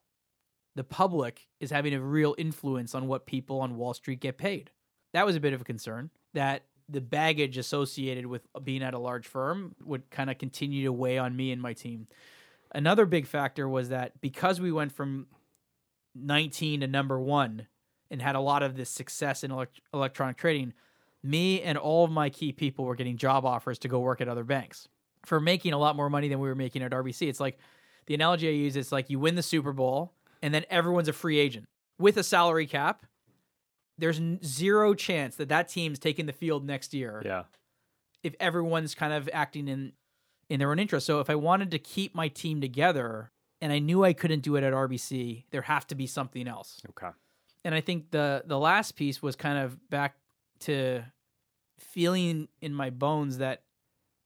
the 0.74 0.84
public 0.84 1.48
is 1.58 1.70
having 1.70 1.94
a 1.94 2.00
real 2.00 2.34
influence 2.38 2.94
on 2.94 3.08
what 3.08 3.26
people 3.26 3.60
on 3.60 3.76
Wall 3.76 3.94
Street 3.94 4.20
get 4.20 4.38
paid. 4.38 4.70
That 5.12 5.26
was 5.26 5.36
a 5.36 5.40
bit 5.40 5.54
of 5.54 5.62
a 5.62 5.64
concern 5.64 6.10
that 6.34 6.64
the 6.88 7.00
baggage 7.00 7.58
associated 7.58 8.26
with 8.26 8.42
being 8.62 8.82
at 8.82 8.94
a 8.94 8.98
large 8.98 9.26
firm 9.26 9.74
would 9.84 10.08
kind 10.10 10.30
of 10.30 10.38
continue 10.38 10.84
to 10.84 10.92
weigh 10.92 11.18
on 11.18 11.36
me 11.36 11.50
and 11.52 11.60
my 11.60 11.72
team. 11.72 12.06
Another 12.72 13.06
big 13.06 13.26
factor 13.26 13.68
was 13.68 13.88
that 13.88 14.20
because 14.20 14.60
we 14.60 14.70
went 14.70 14.92
from 14.92 15.26
19 16.14 16.80
to 16.80 16.86
number 16.86 17.18
one 17.18 17.66
and 18.10 18.22
had 18.22 18.36
a 18.36 18.40
lot 18.40 18.62
of 18.62 18.76
this 18.76 18.90
success 18.90 19.42
in 19.42 19.50
elect- 19.50 19.80
electronic 19.92 20.36
trading, 20.36 20.72
me 21.22 21.60
and 21.60 21.76
all 21.76 22.04
of 22.04 22.10
my 22.10 22.30
key 22.30 22.52
people 22.52 22.84
were 22.84 22.94
getting 22.94 23.16
job 23.16 23.44
offers 23.44 23.78
to 23.80 23.88
go 23.88 23.98
work 23.98 24.20
at 24.20 24.28
other 24.28 24.44
banks 24.44 24.88
for 25.24 25.40
making 25.40 25.72
a 25.72 25.78
lot 25.78 25.96
more 25.96 26.08
money 26.08 26.28
than 26.28 26.38
we 26.38 26.48
were 26.48 26.54
making 26.54 26.82
at 26.82 26.92
RBC. 26.92 27.28
It's 27.28 27.40
like 27.40 27.58
the 28.06 28.14
analogy 28.14 28.48
I 28.48 28.52
use 28.52 28.76
is 28.76 28.92
like 28.92 29.10
you 29.10 29.18
win 29.18 29.34
the 29.34 29.42
Super 29.42 29.72
Bowl 29.72 30.12
and 30.40 30.54
then 30.54 30.64
everyone's 30.70 31.08
a 31.08 31.12
free 31.12 31.38
agent 31.38 31.66
with 31.98 32.16
a 32.16 32.22
salary 32.22 32.66
cap. 32.66 33.04
There's 33.98 34.20
zero 34.44 34.94
chance 34.94 35.36
that 35.36 35.48
that 35.48 35.68
team's 35.68 35.98
taking 35.98 36.26
the 36.26 36.32
field 36.32 36.64
next 36.66 36.92
year 36.94 37.22
Yeah. 37.24 37.44
if 38.22 38.34
everyone's 38.40 38.94
kind 38.94 39.12
of 39.12 39.28
acting 39.32 39.68
in 39.68 39.92
in 40.48 40.60
their 40.60 40.70
own 40.70 40.78
interest. 40.78 41.06
So 41.06 41.18
if 41.20 41.28
I 41.28 41.34
wanted 41.34 41.70
to 41.72 41.78
keep 41.78 42.14
my 42.14 42.28
team 42.28 42.60
together 42.60 43.32
and 43.60 43.72
I 43.72 43.78
knew 43.80 44.04
I 44.04 44.12
couldn't 44.12 44.40
do 44.40 44.54
it 44.56 44.62
at 44.62 44.72
RBC, 44.72 45.44
there 45.50 45.62
have 45.62 45.86
to 45.88 45.94
be 45.96 46.06
something 46.06 46.46
else. 46.46 46.80
Okay. 46.90 47.08
And 47.64 47.74
I 47.74 47.80
think 47.80 48.10
the 48.12 48.44
the 48.46 48.58
last 48.58 48.92
piece 48.96 49.20
was 49.22 49.34
kind 49.34 49.58
of 49.58 49.90
back 49.90 50.16
to 50.60 51.02
feeling 51.78 52.48
in 52.60 52.74
my 52.74 52.90
bones 52.90 53.38
that 53.38 53.62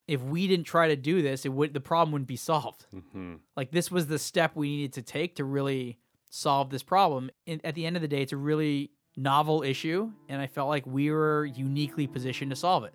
if 0.07 0.21
we 0.23 0.47
didn't 0.49 0.67
try 0.67 0.89
to 0.89 0.97
do 0.97 1.23
this, 1.23 1.45
it 1.47 1.51
would 1.53 1.73
the 1.73 1.81
problem 1.81 2.13
wouldn't 2.13 2.29
be 2.29 2.37
solved. 2.37 2.87
Mm-hmm. 2.95 3.35
Like 3.57 3.71
this 3.71 3.91
was 3.91 4.07
the 4.09 4.19
step 4.19 4.57
we 4.57 4.69
needed 4.69 4.93
to 4.95 5.03
take 5.03 5.37
to 5.37 5.45
really 5.45 5.99
solve 6.31 6.71
this 6.71 6.83
problem. 6.83 7.31
And 7.47 7.65
at 7.65 7.75
the 7.75 7.87
end 7.87 7.97
of 7.97 8.03
the 8.03 8.09
day, 8.09 8.23
it's 8.23 8.33
a 8.33 8.37
really 8.37 8.91
novel 9.17 9.63
issue, 9.63 10.11
and 10.29 10.41
I 10.41 10.47
felt 10.47 10.69
like 10.69 10.87
we 10.87 11.11
were 11.11 11.45
uniquely 11.45 12.07
positioned 12.07 12.51
to 12.51 12.57
solve 12.57 12.85
it. 12.85 12.95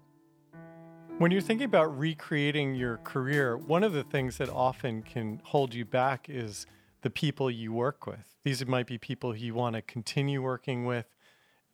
When 1.18 1.32
you're 1.32 1.42
thinking 1.42 1.66
about 1.66 1.98
recreating 1.98 2.76
your 2.76 2.98
career, 2.98 3.56
one 3.58 3.84
of 3.84 3.94
the 3.94 4.04
things 4.04 4.38
that 4.38 4.50
often 4.50 5.02
can 5.02 5.42
hold 5.46 5.74
you 5.74 5.86
back 5.86 6.28
is 6.30 6.66
the 7.04 7.10
people 7.10 7.50
you 7.50 7.72
work 7.72 8.06
with. 8.06 8.36
These 8.44 8.66
might 8.66 8.86
be 8.86 8.98
people 8.98 9.36
you 9.36 9.54
want 9.54 9.76
to 9.76 9.82
continue 9.82 10.42
working 10.42 10.86
with. 10.86 11.06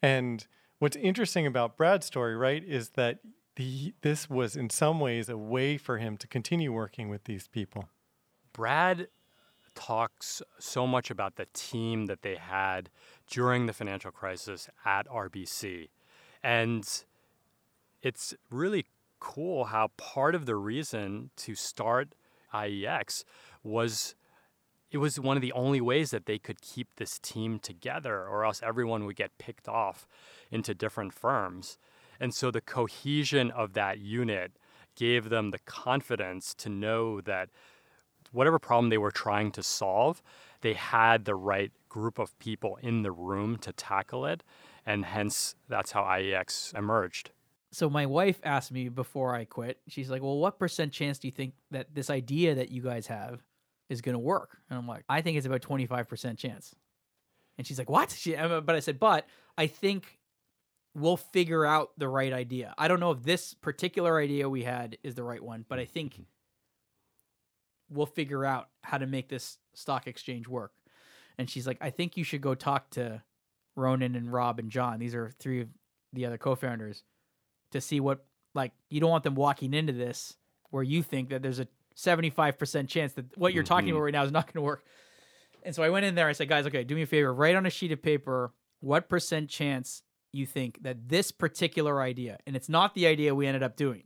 And 0.02 0.46
what's 0.78 0.96
interesting 0.98 1.48
about 1.48 1.76
Brad's 1.76 2.06
story, 2.06 2.36
right, 2.36 2.64
is 2.64 2.90
that 2.90 3.20
the, 3.56 3.94
this 4.02 4.30
was 4.30 4.56
in 4.56 4.70
some 4.70 5.00
ways 5.00 5.28
a 5.28 5.38
way 5.38 5.78
for 5.78 5.98
him 5.98 6.18
to 6.18 6.28
continue 6.28 6.72
working 6.72 7.10
with 7.10 7.24
these 7.24 7.48
people. 7.48 7.90
Brad 8.54 9.08
talks 9.74 10.42
so 10.60 10.86
much 10.86 11.10
about 11.10 11.36
the 11.36 11.48
team 11.54 12.06
that 12.06 12.22
they 12.22 12.36
had 12.36 12.90
during 13.32 13.66
the 13.66 13.74
financial 13.74 14.12
crisis 14.12 14.70
at 14.86 15.08
RBC. 15.08 15.90
And 16.44 16.88
it's 18.04 18.36
really 18.52 18.86
cool 19.20 19.66
how 19.66 19.90
part 19.98 20.36
of 20.36 20.46
the 20.46 20.56
reason 20.56 21.32
to 21.38 21.56
start 21.56 22.14
IEX 22.54 23.24
was 23.64 24.16
it 24.92 24.98
was 24.98 25.18
one 25.18 25.38
of 25.38 25.42
the 25.42 25.54
only 25.54 25.80
ways 25.80 26.12
that 26.12 26.26
they 26.26 26.38
could 26.38 26.60
keep 26.60 26.90
this 26.98 27.18
team 27.18 27.60
together 27.60 28.28
or 28.28 28.44
else 28.44 28.62
everyone 28.62 29.06
would 29.06 29.16
get 29.16 29.38
picked 29.38 29.70
off 29.70 30.06
into 30.52 30.74
different 30.74 31.14
firms. 31.14 31.78
And 32.20 32.36
so 32.36 32.52
the 32.52 32.60
cohesion 32.60 33.52
of 33.52 33.72
that 33.74 34.00
unit 34.00 34.52
gave 34.98 35.30
them 35.30 35.52
the 35.52 35.60
confidence 35.60 36.54
to 36.56 36.68
know 36.68 37.22
that 37.22 37.48
whatever 38.34 38.60
problem 38.60 38.90
they 38.90 38.98
were 38.98 39.12
trying 39.12 39.52
to 39.52 39.64
solve, 39.64 40.22
they 40.60 40.74
had 40.74 41.24
the 41.24 41.36
right 41.36 41.72
group 41.92 42.20
of 42.20 42.38
people 42.40 42.80
in 42.82 43.04
the 43.04 43.12
room 43.12 43.58
to 43.58 43.74
tackle 43.74 44.26
it. 44.26 44.44
And 44.86 45.04
hence, 45.04 45.56
that's 45.68 45.92
how 45.92 46.04
IEX 46.04 46.74
emerged. 46.74 47.32
So 47.72 47.90
my 47.90 48.06
wife 48.06 48.40
asked 48.44 48.72
me 48.72 48.88
before 48.88 49.36
I 49.36 49.46
quit. 49.46 49.80
She's 49.88 50.10
like, 50.10 50.22
"Well, 50.22 50.38
what 50.38 50.58
percent 50.58 50.94
chance 50.94 51.20
do 51.20 51.28
you 51.28 51.32
think 51.32 51.54
that 51.70 51.94
this 51.94 52.10
idea 52.10 52.56
that 52.56 52.72
you 52.72 52.82
guys 52.82 53.08
have 53.08 53.44
is 53.90 54.02
going 54.02 54.14
to 54.14 54.20
work?" 54.20 54.58
And 54.70 54.80
I'm 54.80 54.88
like, 54.88 55.04
"I 55.08 55.22
think 55.22 55.38
it's 55.38 55.46
about 55.46 55.62
25% 55.62 56.38
chance." 56.38 56.76
And 57.58 57.68
she's 57.68 57.78
like, 57.78 57.90
"What?" 57.90 58.12
She, 58.12 58.36
uh, 58.36 58.62
but 58.62 58.76
I 58.76 58.80
said, 58.80 59.00
"But 59.00 59.28
I 59.58 59.68
think 59.68 60.20
we'll 60.96 61.18
figure 61.18 61.66
out 61.66 61.92
the 61.98 62.10
right 62.10 62.34
idea. 62.34 62.74
I 62.78 62.88
don't 62.88 63.00
know 63.00 63.12
if 63.12 63.24
this 63.24 63.54
particular 63.54 64.20
idea 64.20 64.50
we 64.50 64.64
had 64.64 64.98
is 65.04 65.16
the 65.16 65.24
right 65.24 65.44
one, 65.44 65.66
but 65.68 65.80
I 65.80 65.86
think 65.86 66.20
we'll 67.90 68.06
figure 68.06 68.46
out 68.46 68.70
how 68.84 68.98
to 68.98 69.08
make 69.08 69.28
this 69.30 69.60
stock 69.74 70.08
exchange 70.08 70.48
work." 70.48 70.74
And 71.42 71.50
she's 71.50 71.68
like, 71.68 71.78
"I 71.82 71.90
think 71.90 72.16
you 72.18 72.24
should 72.24 72.42
go 72.42 72.56
talk 72.56 72.90
to 72.92 73.22
Ronan 73.76 74.16
and 74.16 74.32
Rob 74.32 74.60
and 74.60 74.70
John. 74.72 75.00
These 75.00 75.16
are 75.16 75.32
three 75.40 75.62
of 75.62 75.70
the 76.14 76.26
other 76.26 76.38
co-founders." 76.38 77.04
to 77.72 77.80
see 77.80 78.02
what 78.02 78.26
like 78.54 78.74
you 78.90 79.00
don't 79.00 79.10
want 79.10 79.24
them 79.24 79.34
walking 79.34 79.74
into 79.74 79.94
this 79.94 80.36
where 80.72 80.84
you 80.84 81.02
think 81.02 81.30
that 81.30 81.42
there's 81.42 81.60
a 81.60 81.68
75% 81.96 82.90
chance 82.90 83.14
that 83.14 83.38
what 83.38 83.54
you're 83.54 83.64
talking 83.64 83.88
Mhm. 83.88 83.92
about 83.94 84.02
right 84.02 84.12
now 84.14 84.24
is 84.26 84.32
not 84.34 84.46
going 84.46 84.56
to 84.56 84.62
work. 84.62 84.84
And 85.64 85.74
so 85.74 85.82
I 85.82 85.90
went 85.90 86.06
in 86.06 86.16
there 86.16 86.28
I 86.28 86.34
said, 86.34 86.50
"Guys, 86.50 86.68
okay, 86.68 86.84
do 86.84 86.96
me 86.96 87.04
a 87.04 87.06
favor, 87.06 87.34
write 87.34 87.56
on 87.56 87.66
a 87.66 87.70
sheet 87.70 87.94
of 87.94 88.02
paper 88.02 88.54
what 88.82 89.08
percent 89.08 89.50
chance 89.50 90.04
you 90.34 90.46
think 90.46 90.84
that 90.84 91.08
this 91.08 91.32
particular 91.32 92.02
idea, 92.02 92.40
and 92.46 92.56
it's 92.58 92.68
not 92.68 92.94
the 92.94 93.08
idea 93.08 93.34
we 93.34 93.48
ended 93.48 93.64
up 93.64 93.78
doing. 93.78 94.04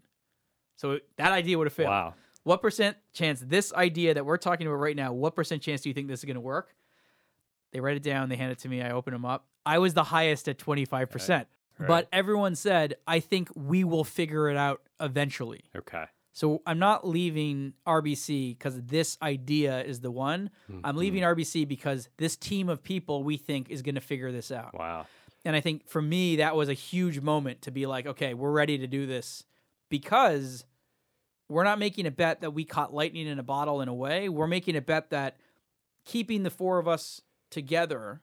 So 0.75 0.99
that 1.17 1.31
idea 1.31 1.57
would 1.57 1.65
have 1.67 1.73
failed. 1.73 1.89
Wow. 1.89 2.13
What 2.43 2.61
percent 2.61 2.97
chance 3.13 3.39
this 3.39 3.73
idea 3.73 4.13
that 4.13 4.25
we're 4.27 4.37
talking 4.37 4.67
about 4.67 4.75
right 4.75 4.95
now, 4.95 5.11
what 5.11 5.33
percent 5.35 5.63
chance 5.63 5.81
do 5.81 5.89
you 5.89 5.93
think 5.95 6.07
this 6.07 6.19
is 6.19 6.25
going 6.25 6.35
to 6.35 6.41
work? 6.41 6.75
They 7.71 7.79
write 7.79 7.97
it 7.97 8.03
down, 8.03 8.29
they 8.29 8.35
hand 8.35 8.51
it 8.51 8.59
to 8.59 8.69
me, 8.69 8.81
I 8.81 8.91
open 8.91 9.13
them 9.13 9.25
up. 9.25 9.45
I 9.65 9.79
was 9.79 9.93
the 9.93 10.03
highest 10.03 10.47
at 10.47 10.57
25%. 10.57 11.45
Right. 11.77 11.87
But 11.87 12.07
everyone 12.13 12.55
said, 12.55 12.95
I 13.05 13.19
think 13.19 13.49
we 13.55 13.83
will 13.83 14.03
figure 14.03 14.49
it 14.49 14.55
out 14.55 14.81
eventually. 14.99 15.65
Okay. 15.75 16.05
So 16.31 16.61
I'm 16.65 16.79
not 16.79 17.07
leaving 17.07 17.73
RBC 17.87 18.57
because 18.57 18.81
this 18.81 19.17
idea 19.21 19.81
is 19.83 20.01
the 20.01 20.11
one. 20.11 20.49
I'm 20.83 20.97
leaving 20.97 21.23
mm-hmm. 21.23 21.39
RBC 21.39 21.65
because 21.65 22.09
this 22.17 22.35
team 22.35 22.67
of 22.67 22.83
people 22.83 23.23
we 23.23 23.37
think 23.37 23.69
is 23.69 23.81
going 23.81 23.95
to 23.95 24.01
figure 24.01 24.33
this 24.33 24.51
out. 24.51 24.73
Wow. 24.77 25.07
And 25.45 25.55
I 25.55 25.61
think 25.61 25.87
for 25.87 26.01
me, 26.01 26.37
that 26.37 26.55
was 26.55 26.67
a 26.67 26.73
huge 26.73 27.21
moment 27.21 27.61
to 27.63 27.71
be 27.71 27.85
like, 27.85 28.05
okay, 28.05 28.33
we're 28.33 28.51
ready 28.51 28.79
to 28.79 28.87
do 28.87 29.05
this 29.05 29.45
because 29.89 30.65
we're 31.47 31.63
not 31.63 31.79
making 31.79 32.05
a 32.05 32.11
bet 32.11 32.41
that 32.41 32.51
we 32.51 32.65
caught 32.65 32.93
lightning 32.93 33.27
in 33.27 33.39
a 33.39 33.43
bottle 33.43 33.79
in 33.79 33.87
a 33.87 33.93
way. 33.93 34.27
We're 34.27 34.47
making 34.47 34.75
a 34.75 34.81
bet 34.81 35.11
that 35.11 35.37
keeping 36.03 36.43
the 36.43 36.49
four 36.49 36.79
of 36.79 36.87
us 36.87 37.21
together 37.49 38.21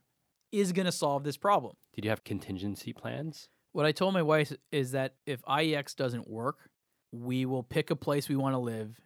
is 0.50 0.72
going 0.72 0.86
to 0.86 0.92
solve 0.92 1.24
this 1.24 1.36
problem. 1.36 1.74
Did 1.94 2.04
you 2.04 2.10
have 2.10 2.24
contingency 2.24 2.92
plans? 2.92 3.48
What 3.72 3.86
I 3.86 3.92
told 3.92 4.14
my 4.14 4.22
wife 4.22 4.52
is 4.70 4.92
that 4.92 5.14
if 5.26 5.42
IEX 5.42 5.96
doesn't 5.96 6.28
work, 6.28 6.70
we 7.10 7.46
will 7.46 7.62
pick 7.62 7.90
a 7.90 7.96
place 7.96 8.28
we 8.28 8.36
want 8.36 8.54
to 8.54 8.58
live. 8.58 9.00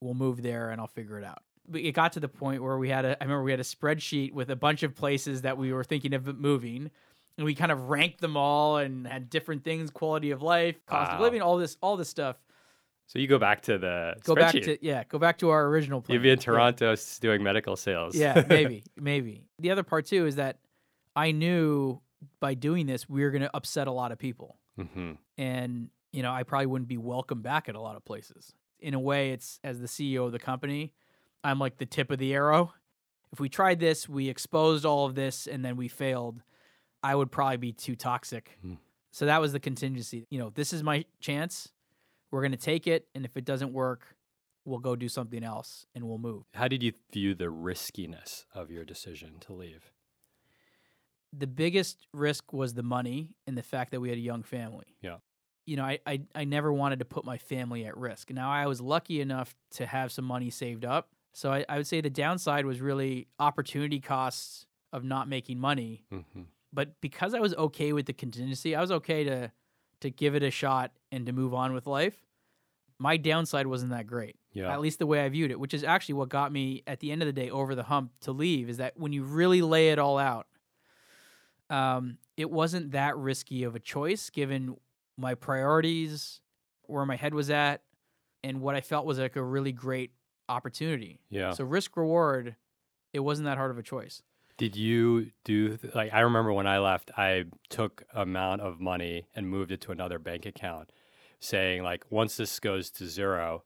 We'll 0.00 0.14
move 0.14 0.42
there 0.42 0.70
and 0.70 0.80
I'll 0.80 0.88
figure 0.88 1.18
it 1.18 1.24
out. 1.24 1.42
But 1.68 1.82
it 1.82 1.92
got 1.92 2.12
to 2.14 2.20
the 2.20 2.28
point 2.28 2.62
where 2.62 2.78
we 2.78 2.88
had 2.88 3.04
a 3.04 3.20
I 3.20 3.24
remember 3.24 3.42
we 3.42 3.50
had 3.50 3.60
a 3.60 3.64
spreadsheet 3.64 4.32
with 4.32 4.50
a 4.50 4.56
bunch 4.56 4.82
of 4.82 4.94
places 4.94 5.42
that 5.42 5.58
we 5.58 5.72
were 5.72 5.84
thinking 5.84 6.14
of 6.14 6.38
moving 6.38 6.90
and 7.36 7.44
we 7.44 7.54
kind 7.54 7.70
of 7.70 7.88
ranked 7.88 8.20
them 8.20 8.36
all 8.36 8.78
and 8.78 9.06
had 9.06 9.28
different 9.28 9.64
things, 9.64 9.90
quality 9.90 10.30
of 10.30 10.42
life, 10.42 10.84
cost 10.86 11.12
of 11.12 11.20
living, 11.20 11.42
all 11.42 11.58
this 11.58 11.76
all 11.82 11.96
this 11.96 12.08
stuff. 12.08 12.36
So 13.08 13.18
you 13.18 13.26
go 13.26 13.38
back 13.38 13.62
to 13.62 13.78
the 13.78 14.14
Go 14.22 14.34
back 14.34 14.52
to 14.52 14.78
yeah, 14.84 15.02
go 15.08 15.18
back 15.18 15.38
to 15.38 15.48
our 15.48 15.66
original 15.66 16.02
plan. 16.02 16.14
You'd 16.14 16.22
be 16.22 16.30
in 16.30 16.38
Toronto 16.38 16.92
s- 16.92 17.18
doing 17.18 17.42
medical 17.42 17.74
sales. 17.74 18.14
Yeah, 18.14 18.44
maybe, 18.48 18.84
maybe. 18.96 19.46
The 19.58 19.70
other 19.70 19.82
part 19.82 20.06
too 20.06 20.26
is 20.26 20.36
that 20.36 20.58
I 21.16 21.32
knew 21.32 22.00
by 22.38 22.52
doing 22.54 22.86
this 22.86 23.08
we 23.08 23.22
were 23.22 23.30
going 23.30 23.42
to 23.42 23.56
upset 23.56 23.88
a 23.88 23.92
lot 23.92 24.12
of 24.12 24.18
people, 24.18 24.58
hmm 24.76 25.12
and 25.38 25.88
you 26.12 26.22
know 26.22 26.32
I 26.32 26.42
probably 26.42 26.66
wouldn't 26.66 26.88
be 26.88 26.98
welcome 26.98 27.40
back 27.40 27.68
at 27.68 27.74
a 27.74 27.80
lot 27.80 27.96
of 27.96 28.04
places. 28.04 28.52
In 28.78 28.92
a 28.94 29.00
way, 29.00 29.30
it's 29.32 29.58
as 29.64 29.80
the 29.80 29.88
CEO 29.88 30.26
of 30.26 30.32
the 30.32 30.38
company, 30.38 30.92
I'm 31.42 31.58
like 31.58 31.78
the 31.78 31.86
tip 31.86 32.10
of 32.10 32.18
the 32.18 32.34
arrow. 32.34 32.74
If 33.32 33.40
we 33.40 33.48
tried 33.48 33.80
this, 33.80 34.08
we 34.08 34.28
exposed 34.28 34.84
all 34.84 35.06
of 35.06 35.14
this, 35.14 35.46
and 35.46 35.64
then 35.64 35.76
we 35.76 35.88
failed, 35.88 36.42
I 37.02 37.14
would 37.14 37.30
probably 37.30 37.56
be 37.56 37.72
too 37.72 37.96
toxic. 37.96 38.58
Hmm. 38.62 38.74
So 39.10 39.26
that 39.26 39.40
was 39.40 39.52
the 39.52 39.60
contingency. 39.60 40.26
You 40.30 40.38
know, 40.38 40.50
this 40.54 40.72
is 40.72 40.82
my 40.82 41.04
chance. 41.20 41.72
We're 42.30 42.42
going 42.42 42.52
to 42.52 42.58
take 42.58 42.86
it, 42.86 43.08
and 43.14 43.24
if 43.24 43.36
it 43.36 43.44
doesn't 43.44 43.72
work, 43.72 44.16
we'll 44.64 44.78
go 44.80 44.94
do 44.96 45.08
something 45.08 45.42
else 45.42 45.86
and 45.94 46.04
we'll 46.04 46.18
move. 46.18 46.44
How 46.54 46.68
did 46.68 46.82
you 46.82 46.92
view 47.12 47.34
the 47.34 47.48
riskiness 47.50 48.44
of 48.54 48.70
your 48.70 48.84
decision 48.84 49.38
to 49.40 49.52
leave? 49.52 49.92
the 51.32 51.46
biggest 51.46 52.06
risk 52.14 52.52
was 52.52 52.74
the 52.74 52.82
money 52.82 53.34
and 53.46 53.56
the 53.56 53.62
fact 53.62 53.90
that 53.90 54.00
we 54.00 54.08
had 54.08 54.16
a 54.18 54.20
young 54.20 54.42
family. 54.42 54.96
Yeah. 55.02 55.16
You 55.66 55.76
know, 55.76 55.84
I, 55.84 55.98
I 56.06 56.20
I 56.34 56.44
never 56.44 56.72
wanted 56.72 57.00
to 57.00 57.04
put 57.04 57.24
my 57.24 57.36
family 57.36 57.84
at 57.84 57.96
risk. 57.98 58.30
Now 58.30 58.50
I 58.50 58.66
was 58.66 58.80
lucky 58.80 59.20
enough 59.20 59.54
to 59.72 59.84
have 59.84 60.10
some 60.10 60.24
money 60.24 60.48
saved 60.48 60.86
up. 60.86 61.10
So 61.34 61.52
I, 61.52 61.66
I 61.68 61.76
would 61.76 61.86
say 61.86 62.00
the 62.00 62.08
downside 62.08 62.64
was 62.64 62.80
really 62.80 63.28
opportunity 63.38 64.00
costs 64.00 64.64
of 64.92 65.04
not 65.04 65.28
making 65.28 65.58
money. 65.58 66.04
hmm 66.10 66.42
But 66.72 66.98
because 67.02 67.34
I 67.34 67.40
was 67.40 67.54
okay 67.54 67.92
with 67.92 68.06
the 68.06 68.14
contingency, 68.14 68.74
I 68.74 68.80
was 68.80 68.90
okay 68.90 69.24
to 69.24 69.52
to 70.00 70.10
give 70.10 70.34
it 70.34 70.42
a 70.42 70.50
shot 70.50 70.92
and 71.12 71.26
to 71.26 71.32
move 71.32 71.52
on 71.54 71.72
with 71.72 71.86
life. 71.86 72.16
My 72.98 73.16
downside 73.16 73.66
wasn't 73.66 73.92
that 73.92 74.06
great 74.06 74.36
Yeah. 74.52 74.72
at 74.72 74.80
least 74.80 74.98
the 74.98 75.06
way 75.06 75.24
I 75.24 75.28
viewed 75.28 75.50
it, 75.50 75.60
which 75.60 75.72
is 75.74 75.84
actually 75.84 76.14
what 76.16 76.28
got 76.28 76.50
me 76.52 76.82
at 76.86 76.98
the 77.00 77.12
end 77.12 77.22
of 77.22 77.26
the 77.26 77.32
day 77.32 77.48
over 77.50 77.74
the 77.74 77.84
hump 77.84 78.12
to 78.22 78.32
leave. 78.32 78.68
Is 78.68 78.78
that 78.78 78.96
when 78.98 79.12
you 79.12 79.22
really 79.22 79.62
lay 79.62 79.90
it 79.90 79.98
all 80.00 80.18
out, 80.18 80.46
um, 81.70 82.18
it 82.36 82.50
wasn't 82.50 82.92
that 82.92 83.16
risky 83.16 83.62
of 83.64 83.74
a 83.74 83.78
choice 83.78 84.30
given 84.30 84.76
my 85.16 85.34
priorities, 85.34 86.40
where 86.86 87.04
my 87.04 87.16
head 87.16 87.34
was 87.34 87.50
at, 87.50 87.82
and 88.42 88.60
what 88.60 88.74
I 88.74 88.80
felt 88.80 89.04
was 89.04 89.18
like 89.18 89.36
a 89.36 89.42
really 89.42 89.72
great 89.72 90.12
opportunity. 90.48 91.20
yeah. 91.28 91.50
So 91.52 91.64
risk 91.64 91.96
reward, 91.96 92.56
it 93.12 93.20
wasn't 93.20 93.46
that 93.46 93.58
hard 93.58 93.70
of 93.70 93.78
a 93.78 93.82
choice. 93.82 94.22
Did 94.58 94.76
you 94.76 95.30
do 95.44 95.78
like 95.94 96.12
I 96.12 96.20
remember 96.20 96.52
when 96.52 96.66
I 96.66 96.78
left, 96.78 97.10
I 97.16 97.44
took 97.70 98.02
amount 98.12 98.60
of 98.60 98.80
money 98.80 99.26
and 99.34 99.48
moved 99.48 99.72
it 99.72 99.80
to 99.82 99.92
another 99.92 100.18
bank 100.18 100.44
account, 100.46 100.90
saying 101.40 101.82
like 101.82 102.04
once 102.10 102.36
this 102.36 102.58
goes 102.60 102.90
to 102.92 103.06
zero, 103.06 103.62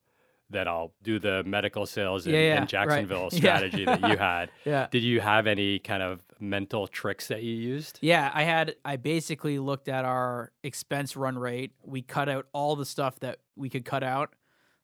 that 0.50 0.68
I'll 0.68 0.92
do 1.02 1.18
the 1.18 1.42
medical 1.44 1.86
sales 1.86 2.26
in, 2.26 2.34
Yeah, 2.34 2.40
yeah, 2.40 2.52
in 2.54 2.58
right. 2.60 2.68
Jacksonville 2.68 3.28
Yeah. 3.32 3.38
strategy 3.38 3.84
that 3.86 4.00
you 4.02 4.16
had. 4.18 4.50
Yeah. 4.66 4.86
Did 4.90 5.02
you 5.02 5.20
have 5.20 5.46
any 5.46 5.78
kind 5.78 6.02
of 6.02 6.20
mental 6.38 6.86
tricks 6.86 7.28
that 7.28 7.42
you 7.42 7.54
used? 7.54 7.98
Yeah, 8.02 8.30
I 8.34 8.42
had 8.42 8.76
I 8.84 8.96
basically 8.96 9.58
looked 9.58 9.88
at 9.88 10.04
our 10.04 10.52
expense 10.62 11.16
run 11.16 11.38
rate. 11.38 11.72
We 11.82 12.02
cut 12.02 12.28
out 12.28 12.46
all 12.52 12.76
the 12.76 12.84
stuff 12.84 13.18
that 13.20 13.38
we 13.56 13.70
could 13.70 13.86
cut 13.86 14.02
out. 14.02 14.34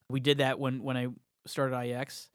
We 0.09 0.19
did 0.19 0.39
that 0.39 0.59
when 0.59 0.81
when 0.81 0.97
I 0.97 1.07
started 1.45 1.75
IEX. 1.75 2.29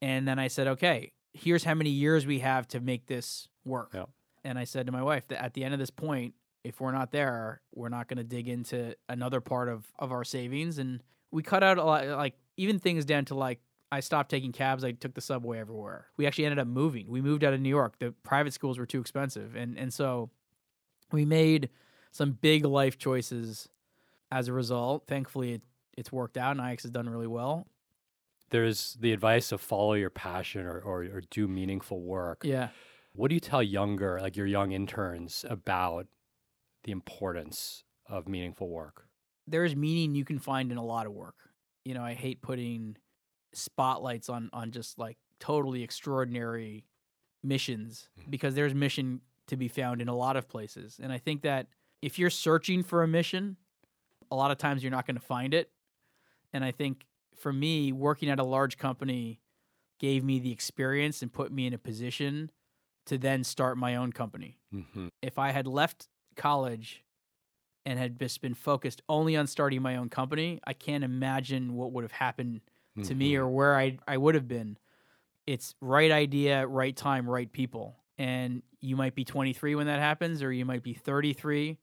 And 0.00 0.26
then 0.26 0.40
I 0.40 0.48
said, 0.48 0.66
"Okay, 0.66 1.12
here's 1.32 1.64
how 1.64 1.74
many 1.74 1.90
years 1.90 2.26
we 2.26 2.40
have 2.40 2.68
to 2.68 2.80
make 2.80 3.06
this 3.06 3.48
work." 3.64 3.92
Yep. 3.94 4.10
And 4.44 4.58
I 4.58 4.64
said 4.64 4.86
to 4.86 4.92
my 4.92 5.02
wife 5.02 5.28
that 5.28 5.42
at 5.42 5.54
the 5.54 5.64
end 5.64 5.72
of 5.72 5.80
this 5.80 5.90
point, 5.90 6.34
if 6.64 6.80
we're 6.80 6.92
not 6.92 7.12
there, 7.12 7.60
we're 7.74 7.88
not 7.88 8.08
going 8.08 8.18
to 8.18 8.24
dig 8.24 8.48
into 8.48 8.94
another 9.08 9.40
part 9.40 9.68
of 9.68 9.86
of 9.98 10.12
our 10.12 10.24
savings 10.24 10.78
and 10.78 11.02
we 11.32 11.42
cut 11.42 11.64
out 11.64 11.78
a 11.78 11.84
lot 11.84 12.06
like 12.06 12.34
even 12.56 12.78
things 12.78 13.04
down 13.04 13.24
to 13.24 13.34
like 13.34 13.58
I 13.90 14.00
stopped 14.00 14.30
taking 14.30 14.52
cabs. 14.52 14.84
I 14.84 14.92
took 14.92 15.14
the 15.14 15.20
subway 15.20 15.58
everywhere. 15.58 16.06
We 16.16 16.26
actually 16.26 16.44
ended 16.44 16.60
up 16.60 16.66
moving. 16.66 17.10
We 17.10 17.20
moved 17.20 17.42
out 17.44 17.52
of 17.52 17.60
New 17.60 17.68
York. 17.68 17.98
The 17.98 18.12
private 18.22 18.52
schools 18.54 18.78
were 18.78 18.86
too 18.86 19.00
expensive, 19.00 19.56
and 19.56 19.76
and 19.76 19.92
so 19.92 20.30
we 21.10 21.24
made 21.24 21.70
some 22.10 22.32
big 22.32 22.64
life 22.64 22.96
choices 22.96 23.68
as 24.30 24.48
a 24.48 24.52
result. 24.52 25.06
Thankfully, 25.06 25.54
it, 25.54 25.62
it's 25.96 26.12
worked 26.12 26.36
out, 26.36 26.52
and 26.52 26.60
IEX 26.60 26.82
has 26.82 26.90
done 26.90 27.08
really 27.08 27.26
well. 27.26 27.66
There's 28.52 28.96
the 29.00 29.12
advice 29.12 29.50
of 29.50 29.60
follow 29.60 29.94
your 29.94 30.10
passion 30.10 30.64
or, 30.64 30.78
or, 30.78 31.02
or 31.02 31.22
do 31.30 31.48
meaningful 31.48 32.00
work. 32.00 32.42
Yeah, 32.44 32.68
What 33.14 33.28
do 33.28 33.34
you 33.34 33.40
tell 33.40 33.62
younger, 33.62 34.20
like 34.20 34.36
your 34.36 34.46
young 34.46 34.70
interns, 34.72 35.44
about 35.48 36.06
the 36.84 36.92
importance 36.92 37.82
of 38.06 38.28
meaningful 38.28 38.68
work? 38.68 39.08
there's 39.46 39.74
meaning 39.74 40.14
you 40.14 40.24
can 40.24 40.38
find 40.38 40.70
in 40.70 40.78
a 40.78 40.84
lot 40.84 41.06
of 41.06 41.12
work. 41.12 41.34
You 41.84 41.94
know, 41.94 42.02
I 42.02 42.14
hate 42.14 42.42
putting 42.42 42.96
spotlights 43.52 44.28
on 44.28 44.48
on 44.52 44.70
just 44.70 44.98
like 44.98 45.18
totally 45.40 45.82
extraordinary 45.82 46.84
missions 47.42 48.08
mm-hmm. 48.18 48.30
because 48.30 48.54
there's 48.54 48.74
mission 48.74 49.20
to 49.48 49.56
be 49.56 49.68
found 49.68 50.00
in 50.00 50.08
a 50.08 50.14
lot 50.14 50.36
of 50.36 50.48
places. 50.48 51.00
And 51.02 51.12
I 51.12 51.18
think 51.18 51.42
that 51.42 51.66
if 52.00 52.18
you're 52.18 52.30
searching 52.30 52.82
for 52.82 53.02
a 53.02 53.08
mission, 53.08 53.56
a 54.30 54.36
lot 54.36 54.50
of 54.50 54.58
times 54.58 54.82
you're 54.82 54.92
not 54.92 55.06
going 55.06 55.16
to 55.16 55.22
find 55.22 55.52
it. 55.52 55.70
And 56.52 56.64
I 56.64 56.70
think 56.70 57.04
for 57.36 57.52
me, 57.52 57.92
working 57.92 58.28
at 58.30 58.38
a 58.38 58.44
large 58.44 58.76
company 58.78 59.40
gave 59.98 60.24
me 60.24 60.38
the 60.38 60.50
experience 60.52 61.22
and 61.22 61.32
put 61.32 61.52
me 61.52 61.66
in 61.66 61.72
a 61.74 61.78
position 61.78 62.50
to 63.06 63.18
then 63.18 63.44
start 63.44 63.76
my 63.76 63.96
own 63.96 64.12
company 64.12 64.58
Mm-hmm. 64.74 65.08
if 65.20 65.38
I 65.38 65.50
had 65.50 65.66
left 65.66 66.08
college 66.36 67.04
and 67.84 67.98
had 67.98 68.18
just 68.18 68.40
been 68.40 68.54
focused 68.54 69.02
only 69.08 69.36
on 69.36 69.46
starting 69.46 69.82
my 69.82 69.96
own 69.96 70.08
company, 70.08 70.60
I 70.64 70.72
can't 70.72 71.04
imagine 71.04 71.74
what 71.74 71.92
would 71.92 72.04
have 72.04 72.12
happened 72.12 72.60
to 73.04 73.14
me 73.14 73.36
or 73.36 73.48
where 73.48 73.76
I 73.76 73.98
I 74.06 74.16
would 74.18 74.34
have 74.34 74.46
been. 74.48 74.78
It's 75.46 75.74
right 75.80 76.10
idea, 76.10 76.66
right 76.66 76.96
time, 76.96 77.28
right 77.28 77.50
people. 77.52 77.96
And 78.18 78.62
you 78.80 78.96
might 78.96 79.14
be 79.14 79.24
23 79.24 79.74
when 79.74 79.86
that 79.88 79.98
happens, 79.98 80.42
or 80.42 80.52
you 80.52 80.64
might 80.64 80.82
be 80.82 80.94
33, 80.94 81.78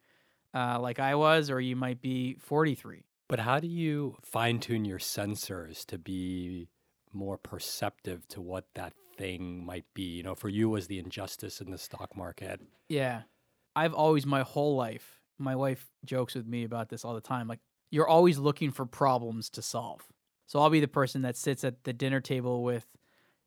uh, 0.53 0.79
like 0.79 0.99
I 0.99 1.15
was, 1.15 1.49
or 1.49 1.59
you 1.59 1.75
might 1.75 1.99
be 2.01 2.35
43. 2.39 3.03
But 3.29 3.39
how 3.39 3.59
do 3.59 3.67
you 3.67 4.17
fine 4.23 4.59
tune 4.59 4.83
your 4.83 4.99
sensors 4.99 5.85
to 5.85 5.97
be 5.97 6.67
more 7.13 7.37
perceptive 7.37 8.27
to 8.29 8.41
what 8.41 8.65
that 8.73 8.93
thing 9.17 9.63
might 9.65 9.85
be? 9.93 10.17
You 10.17 10.23
know, 10.23 10.35
for 10.35 10.49
you 10.49 10.67
was 10.67 10.87
the 10.87 10.99
injustice 10.99 11.61
in 11.61 11.69
the 11.69 11.77
stock 11.77 12.17
market. 12.17 12.59
Yeah. 12.89 13.21
I've 13.75 13.93
always, 13.93 14.25
my 14.25 14.41
whole 14.41 14.75
life, 14.75 15.21
my 15.37 15.55
wife 15.55 15.87
jokes 16.03 16.33
with 16.33 16.47
me 16.47 16.63
about 16.63 16.89
this 16.89 17.05
all 17.05 17.13
the 17.13 17.21
time. 17.21 17.47
Like, 17.47 17.59
you're 17.91 18.07
always 18.07 18.39
looking 18.39 18.71
for 18.71 18.85
problems 18.85 19.49
to 19.51 19.61
solve. 19.61 20.07
So 20.47 20.59
I'll 20.59 20.71
be 20.71 20.79
the 20.79 20.87
person 20.87 21.21
that 21.21 21.37
sits 21.37 21.63
at 21.63 21.83
the 21.83 21.93
dinner 21.93 22.21
table 22.21 22.63
with 22.63 22.87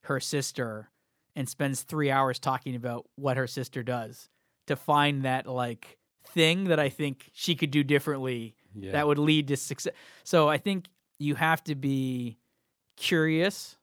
her 0.05 0.21
sister 0.21 0.91
and 1.35 1.49
spends 1.49 1.83
three 1.83 2.11
hours 2.11 2.39
talking 2.39 2.77
about 2.77 3.09
what 3.17 3.37
her 3.37 3.49
sister 3.49 3.83
does 3.83 4.29
to 4.69 4.77
find 4.77 5.25
that, 5.25 5.49
like, 5.49 5.99
thing 6.25 6.65
that 6.65 6.79
I 6.79 6.89
think 6.89 7.31
she 7.33 7.57
could 7.57 7.73
do 7.73 7.83
differently 7.83 8.55
Yeah. 8.75 8.93
that 8.93 9.07
would 9.07 9.19
lead 9.19 9.49
to 9.49 9.57
success. 9.57 9.95
So 10.25 10.49
I 10.49 10.59
think 10.59 10.87
you 11.19 11.35
have 11.35 11.63
to 11.65 11.75
be 11.75 12.39
curious 12.97 13.77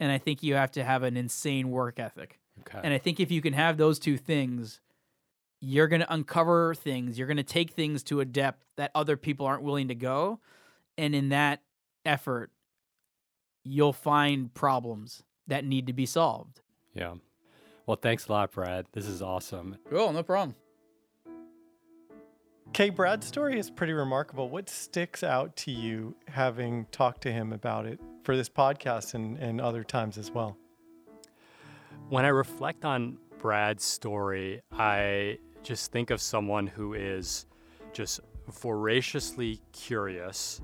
and 0.00 0.10
I 0.10 0.18
think 0.18 0.42
you 0.42 0.54
have 0.54 0.72
to 0.72 0.84
have 0.84 1.02
an 1.02 1.16
insane 1.16 1.70
work 1.70 1.98
ethic. 2.00 2.40
okay. 2.60 2.80
And 2.82 2.92
I 2.92 2.98
think 2.98 3.20
if 3.20 3.30
you 3.30 3.40
can 3.40 3.52
have 3.52 3.76
those 3.76 3.98
two 3.98 4.16
things, 4.16 4.80
you're 5.60 5.86
going 5.86 6.00
to 6.00 6.12
uncover 6.12 6.74
things. 6.74 7.16
You're 7.18 7.28
going 7.28 7.36
to 7.36 7.42
take 7.44 7.70
things 7.70 8.02
to 8.04 8.20
a 8.20 8.24
depth 8.24 8.64
that 8.76 8.90
other 8.94 9.16
people 9.16 9.46
aren't 9.46 9.62
willing 9.62 9.88
to 9.88 9.94
go. 9.94 10.40
And 10.98 11.14
in 11.14 11.28
that 11.28 11.62
effort, 12.04 12.50
you'll 13.64 13.92
find 13.92 14.52
problems 14.52 15.22
that 15.46 15.64
need 15.64 15.86
to 15.86 15.92
be 15.92 16.06
solved. 16.06 16.60
yeah. 16.94 17.14
Well, 17.84 17.96
thanks 18.00 18.28
a 18.28 18.32
lot, 18.32 18.52
Brad. 18.52 18.86
This 18.92 19.06
is 19.06 19.20
awesome. 19.22 19.76
Cool, 19.90 20.12
no 20.12 20.22
problem. 20.22 20.54
Khe, 22.72 22.88
Brad's 22.88 23.26
story 23.26 23.58
is 23.58 23.68
pretty 23.68 23.92
remarkable. 23.92 24.48
What 24.48 24.70
sticks 24.70 25.22
out 25.22 25.54
to 25.56 25.70
you 25.70 26.14
having 26.26 26.86
talked 26.90 27.20
to 27.24 27.30
him 27.30 27.52
about 27.52 27.84
it 27.84 28.00
for 28.22 28.34
this 28.34 28.48
podcast 28.48 29.12
and, 29.12 29.36
and 29.36 29.60
other 29.60 29.84
times 29.84 30.16
as 30.16 30.30
well? 30.30 30.56
When 32.08 32.24
I 32.24 32.28
reflect 32.28 32.86
on 32.86 33.18
Brad's 33.38 33.84
story, 33.84 34.62
I 34.72 35.36
just 35.62 35.92
think 35.92 36.08
of 36.10 36.22
someone 36.22 36.66
who 36.66 36.94
is 36.94 37.44
just 37.92 38.20
voraciously 38.48 39.60
curious, 39.72 40.62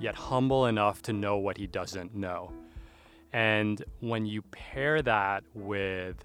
yet 0.00 0.14
humble 0.14 0.64
enough 0.66 1.02
to 1.02 1.12
know 1.12 1.36
what 1.36 1.58
he 1.58 1.66
doesn't 1.66 2.14
know. 2.14 2.50
And 3.34 3.84
when 4.00 4.24
you 4.24 4.40
pair 4.40 5.02
that 5.02 5.44
with 5.52 6.16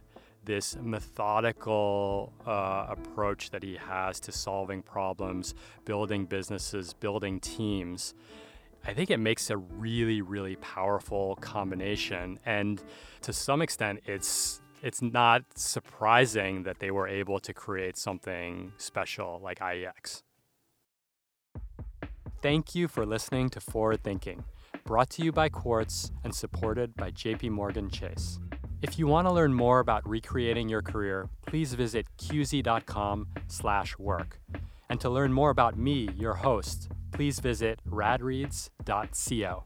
this 0.47 0.77
methodical 0.81 2.33
uh, 2.45 2.87
approach 2.89 3.51
that 3.51 3.61
he 3.61 3.75
has 3.75 4.19
to 4.21 4.31
solving 4.31 4.81
problems, 4.81 5.53
building 5.85 6.25
businesses, 6.25 6.93
building 6.93 7.39
teams, 7.41 8.15
I 8.85 8.93
think 8.93 9.11
it 9.11 9.17
makes 9.19 9.49
a 9.49 9.57
really, 9.57 10.21
really 10.21 10.55
powerful 10.55 11.35
combination. 11.35 12.39
And 12.45 12.81
to 13.21 13.33
some 13.33 13.61
extent, 13.61 13.99
it's 14.05 14.61
it's 14.81 15.01
not 15.01 15.43
surprising 15.55 16.63
that 16.63 16.79
they 16.79 16.91
were 16.91 17.07
able 17.07 17.39
to 17.39 17.53
create 17.53 17.97
something 17.97 18.71
special 18.77 19.41
like 19.43 19.59
IEX. 19.59 20.21
Thank 22.41 22.75
you 22.75 22.87
for 22.87 23.05
listening 23.05 23.49
to 23.49 23.59
Forward 23.59 24.03
Thinking, 24.03 24.45
brought 24.85 25.09
to 25.11 25.23
you 25.23 25.31
by 25.31 25.49
Quartz 25.49 26.11
and 26.23 26.33
supported 26.33 26.95
by 26.95 27.11
JP 27.11 27.49
Morgan 27.49 27.89
Chase. 27.89 28.39
If 28.79 28.99
you 28.99 29.07
want 29.07 29.27
to 29.27 29.33
learn 29.33 29.55
more 29.55 29.79
about 29.79 30.07
recreating 30.07 30.69
your 30.69 30.83
career, 30.83 31.27
please 31.47 31.73
visit 31.73 32.05
qz.com/work. 32.19 34.39
And 34.89 35.01
to 35.01 35.09
learn 35.09 35.33
more 35.33 35.49
about 35.49 35.77
me, 35.77 36.09
your 36.15 36.35
host, 36.35 36.87
please 37.11 37.39
visit 37.39 37.79
radreads.co. 37.89 39.63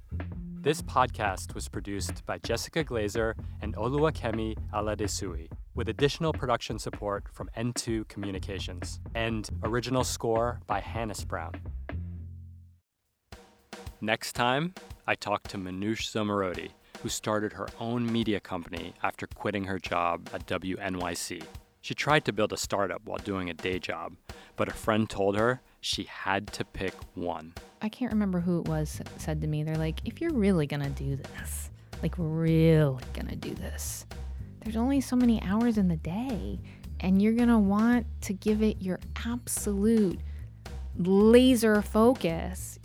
This 0.61 0.81
podcast 0.81 1.53
was 1.53 1.67
produced 1.67 2.25
by 2.25 2.37
Jessica 2.37 2.85
Glazer 2.85 3.33
and 3.61 3.75
Oluwakemi 3.75 4.55
Aladesuyi, 4.73 5.49
with 5.75 5.89
additional 5.89 6.31
production 6.31 6.79
support 6.79 7.25
from 7.33 7.49
N2 7.57 8.07
Communications, 8.07 9.01
and 9.13 9.49
original 9.63 10.05
score 10.05 10.61
by 10.67 10.79
Hannes 10.79 11.25
Brown. 11.25 11.51
Next 13.99 14.31
time, 14.33 14.73
I 15.05 15.15
talk 15.15 15.49
to 15.49 15.57
Manoush 15.57 16.09
Zomorodi, 16.11 16.71
who 17.01 17.09
started 17.09 17.53
her 17.53 17.67
own 17.79 18.11
media 18.11 18.39
company 18.39 18.93
after 19.03 19.27
quitting 19.27 19.63
her 19.65 19.79
job 19.79 20.29
at 20.33 20.45
WNYC. 20.45 21.43
She 21.81 21.95
tried 21.95 22.25
to 22.25 22.33
build 22.33 22.53
a 22.53 22.57
startup 22.57 23.01
while 23.05 23.17
doing 23.17 23.49
a 23.49 23.55
day 23.55 23.79
job, 23.79 24.13
but 24.55 24.67
a 24.67 24.73
friend 24.73 25.09
told 25.09 25.35
her 25.35 25.61
she 25.79 26.03
had 26.03 26.47
to 26.53 26.63
pick 26.63 26.93
one. 27.15 27.53
I 27.81 27.89
can't 27.89 28.11
remember 28.11 28.39
who 28.39 28.59
it 28.59 28.67
was 28.67 29.01
said 29.17 29.41
to 29.41 29.47
me. 29.47 29.63
They're 29.63 29.75
like, 29.75 29.99
if 30.05 30.21
you're 30.21 30.33
really 30.33 30.67
gonna 30.67 30.91
do 30.91 31.15
this, 31.15 31.71
like 32.03 32.13
really 32.17 33.03
gonna 33.13 33.35
do 33.35 33.55
this, 33.55 34.05
there's 34.63 34.75
only 34.75 35.01
so 35.01 35.15
many 35.15 35.41
hours 35.41 35.79
in 35.79 35.87
the 35.87 35.97
day, 35.97 36.59
and 36.99 37.19
you're 37.19 37.33
gonna 37.33 37.59
want 37.59 38.05
to 38.21 38.33
give 38.33 38.61
it 38.61 38.79
your 38.79 38.99
absolute 39.25 40.19
laser 40.97 41.81
focus. 41.81 42.77